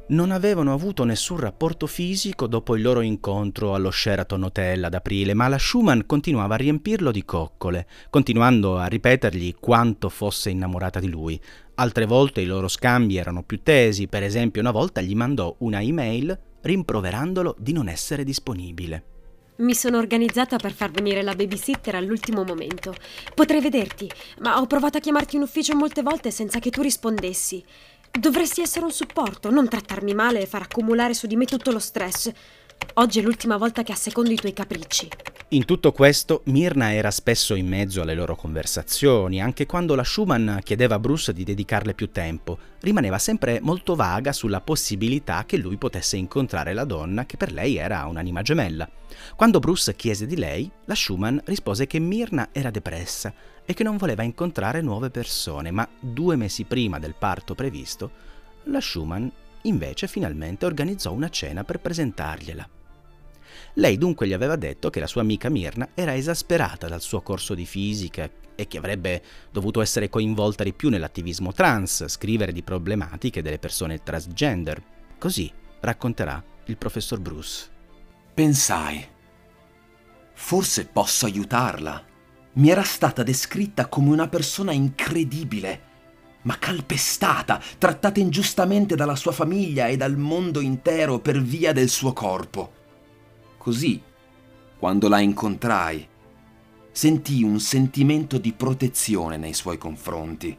Non 0.08 0.32
avevano 0.32 0.74
avuto 0.74 1.04
nessun 1.04 1.38
rapporto 1.38 1.86
fisico 1.86 2.48
dopo 2.48 2.76
il 2.76 2.82
loro 2.82 3.02
incontro 3.02 3.76
allo 3.76 3.92
Sheraton 3.92 4.42
Hotel 4.42 4.84
ad 4.84 4.96
aprile, 4.96 5.36
ma 5.36 5.48
la 5.48 5.60
Schumann 5.60 6.00
continuava 6.08 6.56
a 6.56 6.58
riempirlo 6.58 7.12
di 7.12 7.24
coccole, 7.24 7.86
continuando 8.10 8.80
a 8.80 8.88
ripetergli 8.88 9.58
quanto 9.60 10.10
fosse 10.10 10.50
innamorata 10.50 11.00
di 11.00 11.10
lui. 11.10 11.40
Altre 11.76 12.08
volte 12.08 12.42
i 12.42 12.48
loro 12.48 12.68
scambi 12.68 13.18
erano 13.18 13.44
più 13.44 13.62
tesi, 13.62 14.08
per 14.08 14.24
esempio 14.24 14.60
una 14.60 14.72
volta 14.72 15.02
gli 15.02 15.14
mandò 15.14 15.56
una 15.60 15.84
email 15.84 16.36
rimproverandolo 16.62 17.56
di 17.60 17.74
non 17.74 17.88
essere 17.90 18.24
disponibile. 18.24 19.18
Mi 19.60 19.76
sono 19.76 19.98
organizzata 19.98 20.56
per 20.56 20.72
far 20.72 20.90
venire 20.90 21.22
la 21.22 21.36
babysitter 21.36 21.94
all'ultimo 21.96 22.46
momento. 22.46 22.96
Potrei 23.36 23.60
vederti, 23.60 24.10
ma 24.40 24.58
ho 24.62 24.66
provato 24.68 24.98
a 24.98 25.02
chiamarti 25.02 25.36
in 25.36 25.42
ufficio 25.42 25.76
molte 25.76 26.02
volte 26.02 26.32
senza 26.32 26.60
che 26.60 26.70
tu 26.70 26.82
rispondessi. 26.82 27.62
Dovresti 28.10 28.62
essere 28.62 28.86
un 28.86 28.92
supporto, 28.92 29.52
non 29.52 29.68
trattarmi 29.68 30.14
male 30.14 30.40
e 30.40 30.46
far 30.46 30.62
accumulare 30.62 31.14
su 31.14 31.28
di 31.28 31.36
me 31.36 31.44
tutto 31.44 31.72
lo 31.72 31.80
stress. 31.80 32.32
Oggi 32.96 33.20
è 33.20 33.22
l'ultima 33.22 33.58
volta 33.58 33.84
che 33.84 33.92
assecondo 33.92 34.32
i 34.32 34.36
tuoi 34.36 34.54
capricci. 34.54 35.08
In 35.52 35.66
tutto 35.66 35.92
questo, 35.92 36.42
Mirna 36.46 36.94
era 36.94 37.10
spesso 37.10 37.56
in 37.56 37.68
mezzo 37.68 38.02
alle 38.02 38.14
loro 38.14 38.36
conversazioni, 38.36 39.42
anche 39.42 39.66
quando 39.66 39.96
la 39.96 40.04
Schumann 40.04 40.58
chiedeva 40.60 40.96
a 40.96 41.00
Bruce 41.00 41.34
di 41.34 41.44
dedicarle 41.44 41.96
più 41.96 42.12
tempo. 42.12 42.58
Rimaneva 42.82 43.18
sempre 43.18 43.60
molto 43.60 43.96
vaga 43.96 44.32
sulla 44.32 44.62
possibilità 44.62 45.46
che 45.46 45.58
lui 45.58 45.78
potesse 45.78 46.18
incontrare 46.18 46.74
la 46.74 46.84
donna 46.84 47.26
che 47.26 47.38
per 47.38 47.52
lei 47.52 47.78
era 47.78 48.06
un'anima 48.06 48.44
gemella. 48.44 48.88
Quando 49.36 49.58
Bruce 49.60 49.96
chiese 49.96 50.28
di 50.28 50.36
lei, 50.36 50.70
la 50.86 50.94
Schumann 50.94 51.40
rispose 51.46 51.88
che 51.88 51.98
Mirna 51.98 52.50
era 52.52 52.70
depressa 52.70 53.34
e 53.66 53.74
che 53.74 53.84
non 53.84 53.98
voleva 53.98 54.22
incontrare 54.22 54.82
nuove 54.82 55.10
persone, 55.10 55.72
ma 55.72 55.88
due 56.00 56.36
mesi 56.36 56.66
prima 56.66 57.00
del 57.00 57.16
parto 57.18 57.56
previsto, 57.56 58.12
la 58.66 58.82
Schumann 58.82 59.28
invece 59.64 60.08
finalmente 60.08 60.66
organizzò 60.66 61.12
una 61.12 61.30
cena 61.30 61.64
per 61.64 61.80
presentargliela. 61.80 62.70
Lei 63.74 63.98
dunque 63.98 64.28
gli 64.28 64.34
aveva 64.34 64.56
detto 64.56 64.90
che 64.90 65.00
la 65.00 65.08
sua 65.08 65.22
amica 65.22 65.50
Mirna 65.50 65.90
era 65.94 66.16
esasperata 66.16 66.88
dal 66.88 67.02
suo 67.02 67.22
corso 67.22 67.54
di 67.54 67.66
fisica 67.66 68.30
e 68.56 68.68
che 68.68 68.78
avrebbe 68.78 69.22
dovuto 69.52 69.82
essere 69.82 70.10
coinvolta 70.10 70.64
di 70.64 70.74
più 70.74 70.90
nell'attivismo 70.90 71.54
trans, 71.54 72.08
scrivere 72.08 72.52
di 72.52 72.64
problematiche 72.64 73.42
delle 73.42 73.60
persone 73.60 74.04
transgender. 74.04 74.84
Così 75.18 75.52
racconterà 75.80 76.44
il 76.66 76.78
professor 76.78 77.20
Bruce. 77.20 77.70
Pensai, 78.34 79.06
forse 80.34 80.86
posso 80.86 81.26
aiutarla. 81.26 82.06
Mi 82.54 82.70
era 82.70 82.84
stata 82.84 83.24
descritta 83.24 83.88
come 83.88 84.10
una 84.10 84.28
persona 84.28 84.72
incredibile, 84.72 85.82
ma 86.44 86.58
calpestata, 86.58 87.62
trattata 87.78 88.20
ingiustamente 88.20 88.96
dalla 88.96 89.16
sua 89.16 89.32
famiglia 89.32 89.88
e 89.88 89.98
dal 89.98 90.18
mondo 90.18 90.60
intero 90.60 91.20
per 91.20 91.42
via 91.42 91.74
del 91.74 91.90
suo 91.90 92.14
corpo. 92.14 92.74
Così, 93.58 94.02
quando 94.78 95.08
la 95.08 95.20
incontrai, 95.20 96.08
sentii 96.92 97.44
un 97.44 97.60
sentimento 97.60 98.38
di 98.38 98.54
protezione 98.54 99.38
nei 99.38 99.54
suoi 99.54 99.78
confronti. 99.78 100.58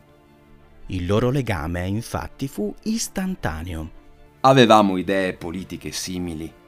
Il 0.86 1.06
loro 1.06 1.30
legame, 1.30 1.86
infatti, 1.86 2.48
fu 2.48 2.74
istantaneo. 2.84 3.98
Avevamo 4.40 4.96
idee 4.96 5.34
politiche 5.34 5.92
simili 5.92 6.58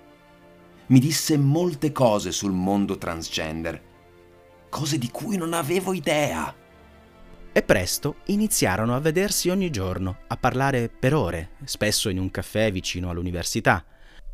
mi 0.93 0.99
disse 0.99 1.39
molte 1.39 1.91
cose 1.91 2.33
sul 2.33 2.53
mondo 2.53 2.99
transgender, 2.99 3.83
cose 4.69 4.99
di 4.99 5.11
cui 5.11 5.39
non 5.39 5.55
avevo 5.55 5.95
idea. 5.95 6.55
E 7.55 7.63
presto 7.63 8.17
iniziarono 8.29 8.97
a 8.97 8.99
vedersi 8.99 9.51
ogni 9.51 9.69
giorno, 9.69 10.21
a 10.29 10.39
parlare 10.39 10.89
per 10.89 11.13
ore, 11.13 11.51
spesso 11.65 12.09
in 12.09 12.19
un 12.19 12.31
caffè 12.31 12.73
vicino 12.73 13.11
all'università. 13.11 13.85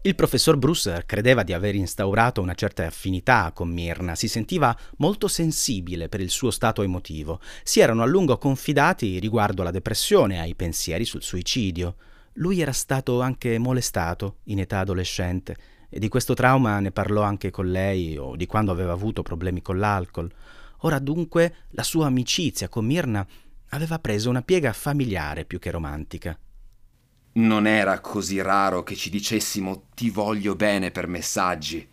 Il 0.03 0.15
professor 0.15 0.57
Bruce 0.57 1.03
credeva 1.05 1.43
di 1.43 1.53
aver 1.53 1.75
instaurato 1.75 2.41
una 2.41 2.55
certa 2.55 2.87
affinità 2.87 3.51
con 3.53 3.71
Mirna, 3.71 4.15
si 4.15 4.29
sentiva 4.29 4.77
molto 4.99 5.27
sensibile 5.27 6.09
per 6.09 6.21
il 6.21 6.31
suo 6.31 6.53
stato 6.53 6.83
emotivo, 6.83 7.41
si 7.65 7.81
erano 7.81 8.05
a 8.05 8.07
lungo 8.07 8.39
confidati 8.39 9.19
riguardo 9.19 9.63
alla 9.63 9.73
depressione 9.73 10.39
ai 10.39 10.55
pensieri 10.55 11.05
sul 11.05 11.25
suicidio. 11.25 11.97
Lui 12.35 12.61
era 12.61 12.71
stato 12.71 13.21
anche 13.21 13.59
molestato 13.59 14.37
in 14.45 14.61
età 14.61 14.79
adolescente 14.79 15.57
e 15.91 15.99
di 15.99 16.07
questo 16.07 16.35
trauma 16.35 16.79
ne 16.79 16.93
parlò 16.93 17.23
anche 17.23 17.51
con 17.51 17.69
lei 17.69 18.17
o 18.17 18.37
di 18.37 18.47
quando 18.47 18.71
aveva 18.71 18.93
avuto 18.93 19.23
problemi 19.23 19.61
con 19.61 19.81
l'alcol. 19.81 20.33
Ora 20.83 20.99
dunque 20.99 21.55
la 21.71 21.83
sua 21.83 22.07
amicizia 22.07 22.69
con 22.69 22.85
Mirna 22.85 23.27
aveva 23.71 23.99
preso 23.99 24.31
una 24.31 24.43
piega 24.43 24.73
familiare 24.73 25.45
più 25.45 25.59
che 25.59 25.71
romantica. 25.71 26.39
Non 27.33 27.67
era 27.67 28.01
così 28.01 28.41
raro 28.41 28.83
che 28.83 28.95
ci 28.95 29.11
dicessimo 29.11 29.89
ti 29.95 30.11
voglio 30.11 30.55
bene 30.55 30.91
per 30.91 31.07
messaggi. 31.07 31.87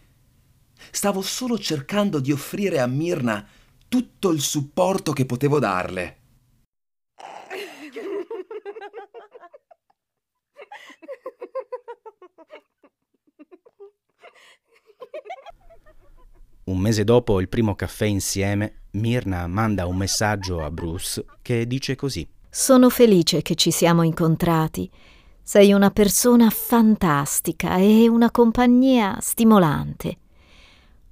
Stavo 0.92 1.22
solo 1.22 1.58
cercando 1.58 2.20
di 2.20 2.32
offrire 2.32 2.80
a 2.80 2.88
Mirna 2.88 3.46
tutto 3.88 4.32
il 4.32 4.42
supporto 4.42 5.14
che 5.14 5.26
potevo 5.26 5.60
darle. 5.60 6.18
Un 16.68 16.80
mese 16.80 17.04
dopo 17.04 17.40
il 17.40 17.48
primo 17.48 17.76
caffè 17.76 18.06
insieme, 18.06 18.86
Mirna 18.94 19.46
manda 19.46 19.86
un 19.86 19.98
messaggio 19.98 20.64
a 20.64 20.72
Bruce 20.72 21.24
che 21.44 21.68
dice 21.68 21.96
così. 21.96 22.28
Sono 22.50 22.90
felice 22.90 23.44
che 23.44 23.54
ci 23.54 23.70
siamo 23.70 24.02
incontrati. 24.02 24.90
Sei 25.44 25.74
una 25.74 25.92
persona 25.92 26.50
fantastica 26.50 27.78
e 27.78 28.10
una 28.10 28.32
compagnia 28.32 29.16
stimolante. 29.22 30.18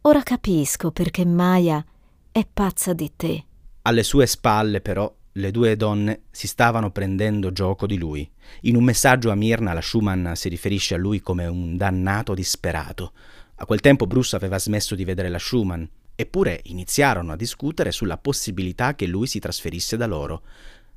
Ora 0.02 0.24
capisco 0.24 0.90
perché 0.90 1.24
Maya 1.24 1.86
è 2.32 2.48
pazza 2.52 2.94
di 2.94 3.12
te. 3.16 3.46
Alle 3.84 4.02
sue 4.02 4.26
spalle, 4.26 4.82
però, 4.82 5.14
le 5.34 5.52
due 5.52 5.76
donne 5.76 6.24
si 6.32 6.48
stavano 6.48 6.90
prendendo 6.90 7.52
gioco 7.52 7.86
di 7.86 8.00
lui. 8.00 8.28
In 8.62 8.76
un 8.76 8.84
messaggio 8.84 9.30
a 9.30 9.36
Mirna, 9.36 9.74
la 9.74 9.82
Schumann 9.82 10.32
si 10.34 10.50
riferisce 10.50 10.96
a 10.96 10.98
lui 10.98 11.22
come 11.22 11.46
un 11.46 11.78
dannato 11.78 12.34
disperato. 12.34 13.12
A 13.58 13.66
quel 13.66 13.82
tempo 13.82 14.08
Bruce 14.08 14.36
aveva 14.36 14.58
smesso 14.58 14.96
di 14.96 15.06
vedere 15.06 15.30
la 15.30 15.38
Schumann, 15.38 15.84
eppure 16.16 16.62
iniziarono 16.66 17.32
a 17.32 17.36
discutere 17.36 17.92
sulla 17.92 18.18
possibilità 18.18 18.96
che 18.96 19.06
lui 19.06 19.28
si 19.28 19.40
trasferisse 19.40 19.96
da 19.96 20.08
loro. 20.08 20.42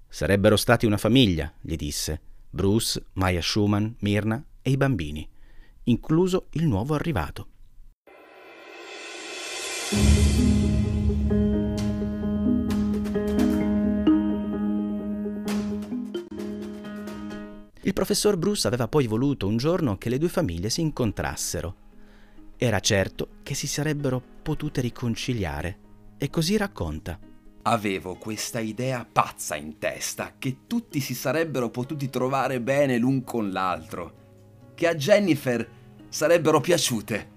Sarebbero 0.09 0.57
stati 0.57 0.87
una 0.87 0.97
famiglia, 0.97 1.53
gli 1.61 1.77
disse. 1.77 2.21
Bruce, 2.49 3.05
Maya 3.14 3.42
Schumann, 3.42 3.88
Mirna 3.99 4.42
e 4.62 4.71
i 4.71 4.77
bambini, 4.79 5.29
incluso 5.85 6.47
il 6.53 6.66
nuovo 6.66 6.95
arrivato. 6.95 7.49
Il 17.83 17.92
professor 17.92 18.37
Bruce 18.37 18.66
aveva 18.66 18.88
poi 18.88 19.07
voluto 19.07 19.47
un 19.47 19.59
giorno 19.59 19.99
che 19.99 20.09
le 20.09 20.19
due 20.19 20.29
famiglie 20.29 20.71
si 20.71 20.81
incontrassero 20.81 21.85
era 22.59 22.81
certo 22.81 23.29
che 23.42 23.55
si 23.55 23.66
sarebbero 23.66 24.23
potute 24.42 24.81
riconciliare 24.81 25.79
e 26.19 26.31
così 26.31 26.57
racconta. 26.57 27.19
Avevo 27.62 28.14
questa 28.14 28.61
idea 28.61 29.07
pazza 29.11 29.57
in 29.57 29.79
testa 29.79 30.35
che 30.38 30.59
tutti 30.66 31.01
si 31.01 31.14
sarebbero 31.14 31.69
potuti 31.69 32.09
trovare 32.09 32.61
bene 32.61 32.97
l'un 32.97 33.25
con 33.25 33.51
l'altro, 33.51 34.73
che 34.75 34.87
a 34.87 34.95
Jennifer 34.95 35.69
sarebbero 36.09 36.61
piaciute. 36.61 37.35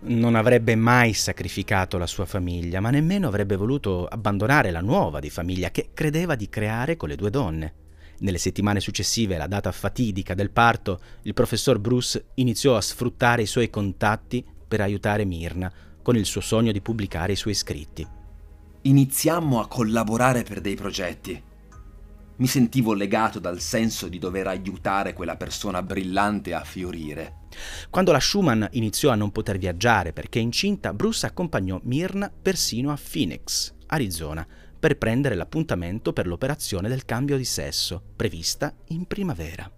Non 0.00 0.34
avrebbe 0.34 0.74
mai 0.74 1.12
sacrificato 1.12 1.96
la 1.96 2.08
sua 2.08 2.26
famiglia, 2.26 2.80
ma 2.80 2.90
nemmeno 2.90 3.28
avrebbe 3.28 3.54
voluto 3.54 4.06
abbandonare 4.06 4.72
la 4.72 4.80
nuova 4.80 5.20
di 5.20 5.30
famiglia 5.30 5.70
che 5.70 5.90
credeva 5.94 6.34
di 6.34 6.48
creare 6.48 6.96
con 6.96 7.08
le 7.08 7.16
due 7.16 7.30
donne. 7.30 7.74
Nelle 8.18 8.38
settimane 8.38 8.80
successive 8.80 9.34
alla 9.34 9.46
data 9.46 9.72
fatidica 9.72 10.34
del 10.34 10.50
parto, 10.50 11.00
il 11.22 11.34
professor 11.34 11.78
Bruce 11.78 12.26
iniziò 12.34 12.76
a 12.76 12.80
sfruttare 12.80 13.42
i 13.42 13.46
suoi 13.46 13.70
contatti 13.70 14.44
per 14.68 14.80
aiutare 14.80 15.24
Mirna, 15.24 15.72
con 16.02 16.16
il 16.16 16.24
suo 16.24 16.40
sogno 16.40 16.72
di 16.72 16.80
pubblicare 16.80 17.32
i 17.32 17.36
suoi 17.36 17.54
scritti. 17.54 18.06
Iniziammo 18.82 19.60
a 19.60 19.68
collaborare 19.68 20.42
per 20.42 20.60
dei 20.60 20.74
progetti. 20.74 21.42
Mi 22.34 22.46
sentivo 22.46 22.94
legato 22.94 23.38
dal 23.38 23.60
senso 23.60 24.08
di 24.08 24.18
dover 24.18 24.48
aiutare 24.48 25.12
quella 25.12 25.36
persona 25.36 25.82
brillante 25.82 26.54
a 26.54 26.64
fiorire. 26.64 27.40
Quando 27.90 28.10
la 28.10 28.18
Schumann 28.18 28.64
iniziò 28.70 29.10
a 29.10 29.14
non 29.14 29.30
poter 29.30 29.58
viaggiare 29.58 30.12
perché 30.12 30.38
incinta, 30.38 30.92
Bruce 30.92 31.26
accompagnò 31.26 31.78
Mirna 31.84 32.30
persino 32.30 32.90
a 32.90 32.98
Phoenix, 32.98 33.74
Arizona, 33.86 34.44
per 34.82 34.98
prendere 34.98 35.36
l'appuntamento 35.36 36.12
per 36.12 36.26
l'operazione 36.26 36.88
del 36.88 37.04
cambio 37.04 37.36
di 37.36 37.44
sesso, 37.44 38.02
prevista 38.16 38.74
in 38.88 39.06
primavera. 39.06 39.70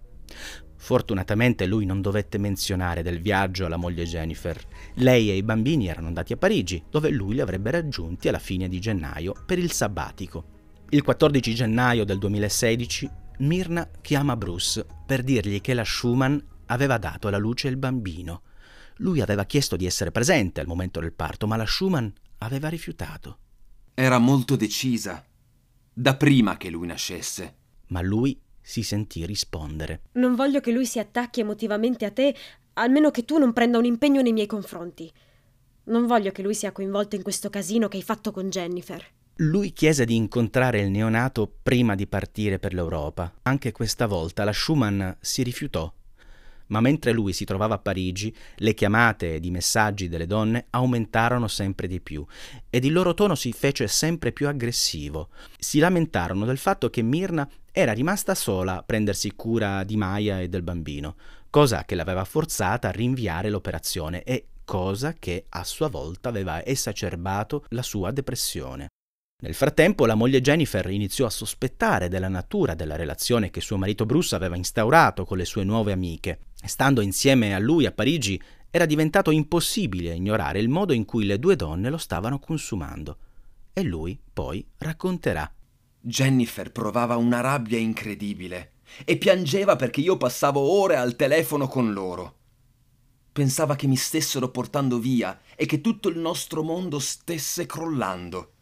Fortunatamente 0.77 1.67
lui 1.67 1.85
non 1.85 2.01
dovette 2.01 2.39
menzionare 2.39 3.03
del 3.03 3.21
viaggio 3.21 3.67
alla 3.67 3.77
moglie 3.77 4.07
Jennifer. 4.07 4.59
Lei 4.95 5.29
e 5.29 5.37
i 5.37 5.43
bambini 5.43 5.89
erano 5.89 6.07
andati 6.07 6.33
a 6.33 6.39
Parigi, 6.39 6.83
dove 6.89 7.11
lui 7.11 7.35
li 7.35 7.43
avrebbe 7.43 7.71
raggiunti 7.71 8.29
alla 8.29 8.39
fine 8.39 8.67
di 8.67 8.81
gennaio 8.81 9.35
per 9.45 9.59
il 9.59 9.73
sabbatico. 9.73 10.45
Il 10.89 11.03
14 11.03 11.55
gennaio 11.55 12.07
del 12.07 12.17
2016 12.17 13.11
Mirna 13.41 13.87
chiama 14.01 14.39
Bruce 14.39 14.87
per 15.05 15.23
dirgli 15.23 15.61
che 15.61 15.75
la 15.75 15.85
Schumann 15.85 16.39
aveva 16.69 16.97
dato 16.97 17.29
alla 17.29 17.37
luce 17.37 17.69
il 17.69 17.77
bambino. 17.77 18.41
Lui 18.99 19.21
aveva 19.21 19.45
chiesto 19.45 19.77
di 19.77 19.85
essere 19.85 20.13
presente 20.13 20.63
al 20.63 20.67
momento 20.67 20.99
del 20.99 21.13
parto, 21.13 21.47
ma 21.47 21.57
la 21.57 21.67
Schumann 21.67 22.09
aveva 22.39 22.69
rifiutato. 22.69 23.41
Era 23.97 24.19
molto 24.19 24.57
decisa, 24.57 25.25
da 25.93 26.17
prima 26.17 26.57
che 26.57 26.69
lui 26.69 26.89
nascesse. 26.89 27.55
Ma 27.89 28.01
lui 28.01 28.37
si 28.61 28.83
sentì 28.83 29.25
rispondere. 29.25 30.01
Non 30.15 30.35
voglio 30.35 30.59
che 30.59 30.73
lui 30.73 30.85
si 30.85 30.99
attacchi 30.99 31.39
emotivamente 31.39 32.05
a 32.05 32.11
te, 32.11 32.35
almeno 32.73 33.13
che 33.13 33.25
tu 33.25 33.39
non 33.39 33.53
prenda 33.53 33.79
un 33.79 33.85
impegno 33.85 34.21
nei 34.21 34.33
miei 34.33 34.49
confronti. 34.49 35.09
Non 35.85 36.07
voglio 36.07 36.33
che 36.33 36.43
lui 36.43 36.55
sia 36.55 36.73
coinvolto 36.73 37.15
in 37.15 37.23
questo 37.23 37.51
casino 37.51 37.87
che 37.87 37.99
hai 37.99 38.03
fatto 38.03 38.33
con 38.33 38.51
Jennifer. 38.51 39.05
Lui 39.37 39.73
chiese 39.73 40.05
di 40.05 40.17
incontrare 40.17 40.81
il 40.81 40.91
neonato 40.91 41.49
prima 41.63 41.95
di 41.95 42.09
partire 42.09 42.59
per 42.59 42.75
l'Europa. 42.75 43.33
Anche 43.43 43.71
questa 43.71 44.07
volta 44.07 44.43
la 44.43 44.53
Schumann 44.53 45.09
si 45.21 45.45
rifiutò 45.45 45.93
ma 46.75 46.81
mentre 46.81 47.13
lui 47.13 47.33
si 47.33 47.45
trovava 47.45 47.77
a 47.77 47.79
Parigi, 47.79 48.35
le 48.57 48.75
chiamate 48.75 49.37
ed 49.37 49.45
i 49.45 49.53
messaggi 49.53 50.09
delle 50.09 50.27
donne 50.27 50.67
aumentarono 50.71 51.47
sempre 51.47 51.87
di 51.87 52.01
più 52.01 52.27
ed 52.69 52.85
il 52.85 52.93
loro 52.93 53.15
tono 53.15 53.37
si 53.37 53.53
fece 53.53 53.87
sempre 53.87 54.33
più 54.33 54.49
aggressivo. 54.49 55.29
Si 55.57 55.79
lamentarono 55.79 56.45
del 56.45 56.59
fatto 56.59 56.91
che 56.91 57.03
Mirna 57.03 57.49
era 57.71 57.93
rimasta 57.93 58.35
sola 58.35 58.79
a 58.79 58.83
prendersi 58.83 59.37
cura 59.37 59.85
di 59.85 59.97
Maya 59.97 60.41
e 60.41 60.49
del 60.49 60.63
bambino, 60.63 61.15
cosa 61.49 61.85
che 61.85 61.95
l'aveva 61.95 62.25
forzata 62.25 62.89
a 62.89 62.93
rinviare 62.93 63.51
l'operazione 63.51 64.25
e 64.25 64.47
cosa 64.65 65.13
che 65.13 65.45
a 65.49 65.63
sua 65.63 65.87
volta 65.87 66.29
aveva 66.29 66.65
esacerbato 66.67 67.67
la 67.69 67.83
sua 67.83 68.11
depressione. 68.11 68.89
Nel 69.45 69.55
frattempo 69.55 70.07
la 70.07 70.15
moglie 70.15 70.41
Jennifer 70.41 70.89
iniziò 70.89 71.27
a 71.27 71.31
sospettare 71.31 72.09
della 72.09 72.29
natura 72.29 72.75
della 72.75 72.97
relazione 72.97 73.51
che 73.51 73.61
suo 73.61 73.77
marito 73.77 74.07
Bruce 74.07 74.35
aveva 74.35 74.57
instaurato 74.57 75.27
con 75.27 75.37
le 75.37 75.45
sue 75.45 75.65
nuove 75.65 75.93
amiche. 75.93 76.39
Stando 76.67 77.03
insieme 77.03 77.55
a 77.55 77.59
lui 77.59 77.87
a 77.87 77.93
Parigi 77.93 78.41
era 78.71 78.87
diventato 78.87 79.31
impossibile 79.31 80.15
ignorare 80.15 80.59
il 80.59 80.69
modo 80.69 80.93
in 80.93 81.05
cui 81.05 81.25
le 81.25 81.39
due 81.39 81.57
donne 81.57 81.91
lo 81.91 81.99
stavano 81.99 82.39
consumando. 82.39 83.19
E 83.73 83.83
lui 83.83 84.19
poi 84.33 84.67
racconterà. 84.79 85.49
Jennifer 86.01 86.73
provava 86.73 87.17
una 87.17 87.41
rabbia 87.41 87.79
incredibile 87.79 88.73
e 89.05 89.17
piangeva 89.17 89.77
perché 89.77 90.01
io 90.01 90.17
passavo 90.17 90.61
ore 90.61 90.97
al 90.97 91.17
telefono 91.17 91.69
con 91.69 91.93
loro. 91.93 92.37
Pensava 93.31 93.77
che 93.77 93.87
mi 93.87 93.97
stessero 93.97 94.49
portando 94.49 94.99
via 94.99 95.41
e 95.57 95.67
che 95.67 95.81
tutto 95.81 96.09
il 96.09 96.19
nostro 96.19 96.63
mondo 96.63 96.99
stesse 96.99 97.67
crollando. 97.67 98.54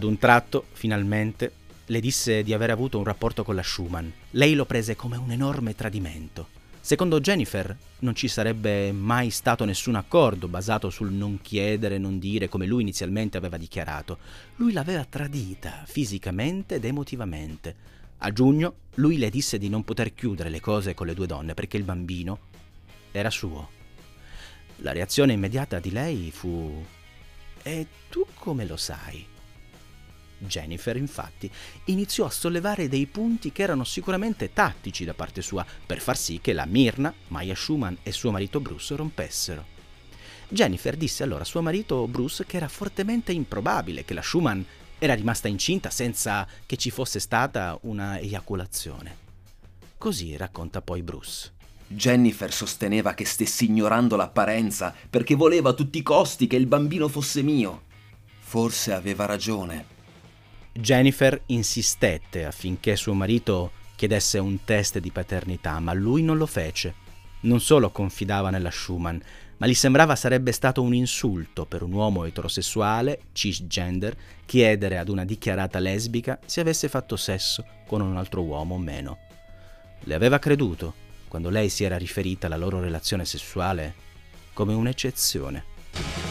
Ad 0.00 0.06
un 0.06 0.16
tratto, 0.16 0.64
finalmente, 0.72 1.52
le 1.84 2.00
disse 2.00 2.42
di 2.42 2.54
aver 2.54 2.70
avuto 2.70 2.96
un 2.96 3.04
rapporto 3.04 3.44
con 3.44 3.54
la 3.54 3.62
Schumann. 3.62 4.08
Lei 4.30 4.54
lo 4.54 4.64
prese 4.64 4.96
come 4.96 5.18
un 5.18 5.30
enorme 5.30 5.74
tradimento. 5.74 6.48
Secondo 6.80 7.20
Jennifer 7.20 7.76
non 7.98 8.14
ci 8.14 8.26
sarebbe 8.26 8.92
mai 8.92 9.28
stato 9.28 9.66
nessun 9.66 9.96
accordo 9.96 10.48
basato 10.48 10.88
sul 10.88 11.12
non 11.12 11.42
chiedere, 11.42 11.98
non 11.98 12.18
dire 12.18 12.48
come 12.48 12.64
lui 12.64 12.80
inizialmente 12.80 13.36
aveva 13.36 13.58
dichiarato. 13.58 14.16
Lui 14.56 14.72
l'aveva 14.72 15.04
tradita 15.04 15.82
fisicamente 15.84 16.76
ed 16.76 16.86
emotivamente. 16.86 17.76
A 18.20 18.32
giugno 18.32 18.74
lui 18.94 19.18
le 19.18 19.28
disse 19.28 19.58
di 19.58 19.68
non 19.68 19.84
poter 19.84 20.14
chiudere 20.14 20.48
le 20.48 20.60
cose 20.60 20.94
con 20.94 21.08
le 21.08 21.14
due 21.14 21.26
donne 21.26 21.52
perché 21.52 21.76
il 21.76 21.84
bambino 21.84 22.38
era 23.12 23.28
suo. 23.28 23.68
La 24.76 24.92
reazione 24.92 25.34
immediata 25.34 25.78
di 25.78 25.90
lei 25.90 26.30
fu 26.30 26.82
E 27.62 27.86
tu 28.08 28.24
come 28.38 28.64
lo 28.64 28.78
sai? 28.78 29.29
Jennifer, 30.40 30.96
infatti, 30.96 31.50
iniziò 31.86 32.24
a 32.24 32.30
sollevare 32.30 32.88
dei 32.88 33.06
punti 33.06 33.52
che 33.52 33.62
erano 33.62 33.84
sicuramente 33.84 34.52
tattici 34.52 35.04
da 35.04 35.12
parte 35.12 35.42
sua 35.42 35.64
per 35.86 36.00
far 36.00 36.16
sì 36.16 36.40
che 36.40 36.54
la 36.54 36.64
Mirna, 36.64 37.12
Maya 37.28 37.54
Schumann 37.54 37.94
e 38.02 38.10
suo 38.10 38.30
marito 38.30 38.58
Bruce 38.60 38.96
rompessero. 38.96 39.78
Jennifer 40.48 40.96
disse 40.96 41.22
allora 41.22 41.42
a 41.42 41.46
suo 41.46 41.62
marito 41.62 42.08
Bruce 42.08 42.44
che 42.46 42.56
era 42.56 42.68
fortemente 42.68 43.32
improbabile 43.32 44.04
che 44.04 44.14
la 44.14 44.22
Schumann 44.22 44.62
era 44.98 45.14
rimasta 45.14 45.46
incinta 45.46 45.90
senza 45.90 46.46
che 46.66 46.76
ci 46.76 46.90
fosse 46.90 47.20
stata 47.20 47.78
una 47.82 48.18
eiaculazione. 48.18 49.28
Così 49.96 50.36
racconta 50.36 50.80
poi 50.80 51.02
Bruce. 51.02 51.52
Jennifer 51.86 52.52
sosteneva 52.52 53.14
che 53.14 53.24
stessi 53.24 53.66
ignorando 53.66 54.16
l'apparenza 54.16 54.94
perché 55.08 55.34
voleva 55.34 55.70
a 55.70 55.74
tutti 55.74 55.98
i 55.98 56.02
costi 56.02 56.46
che 56.46 56.56
il 56.56 56.66
bambino 56.66 57.08
fosse 57.08 57.42
mio. 57.42 57.82
Forse 58.38 58.92
aveva 58.92 59.26
ragione. 59.26 59.98
Jennifer 60.72 61.42
insistette 61.46 62.44
affinché 62.44 62.96
suo 62.96 63.14
marito 63.14 63.72
chiedesse 63.96 64.38
un 64.38 64.64
test 64.64 64.98
di 64.98 65.10
paternità, 65.10 65.78
ma 65.80 65.92
lui 65.92 66.22
non 66.22 66.36
lo 66.36 66.46
fece. 66.46 66.94
Non 67.40 67.60
solo 67.60 67.90
confidava 67.90 68.50
nella 68.50 68.70
Schumann, 68.70 69.18
ma 69.58 69.66
gli 69.66 69.74
sembrava 69.74 70.16
sarebbe 70.16 70.52
stato 70.52 70.80
un 70.80 70.94
insulto 70.94 71.66
per 71.66 71.82
un 71.82 71.92
uomo 71.92 72.24
eterosessuale, 72.24 73.20
cisgender, 73.32 74.16
chiedere 74.46 74.96
ad 74.96 75.08
una 75.08 75.24
dichiarata 75.24 75.78
lesbica 75.78 76.38
se 76.46 76.60
avesse 76.60 76.88
fatto 76.88 77.16
sesso 77.16 77.64
con 77.86 78.00
un 78.00 78.16
altro 78.16 78.42
uomo 78.42 78.76
o 78.76 78.78
meno. 78.78 79.18
Le 80.00 80.14
aveva 80.14 80.38
creduto 80.38 80.94
quando 81.28 81.50
lei 81.50 81.68
si 81.68 81.84
era 81.84 81.98
riferita 81.98 82.46
alla 82.46 82.56
loro 82.56 82.80
relazione 82.80 83.26
sessuale 83.26 83.94
come 84.54 84.72
un'eccezione. 84.72 86.29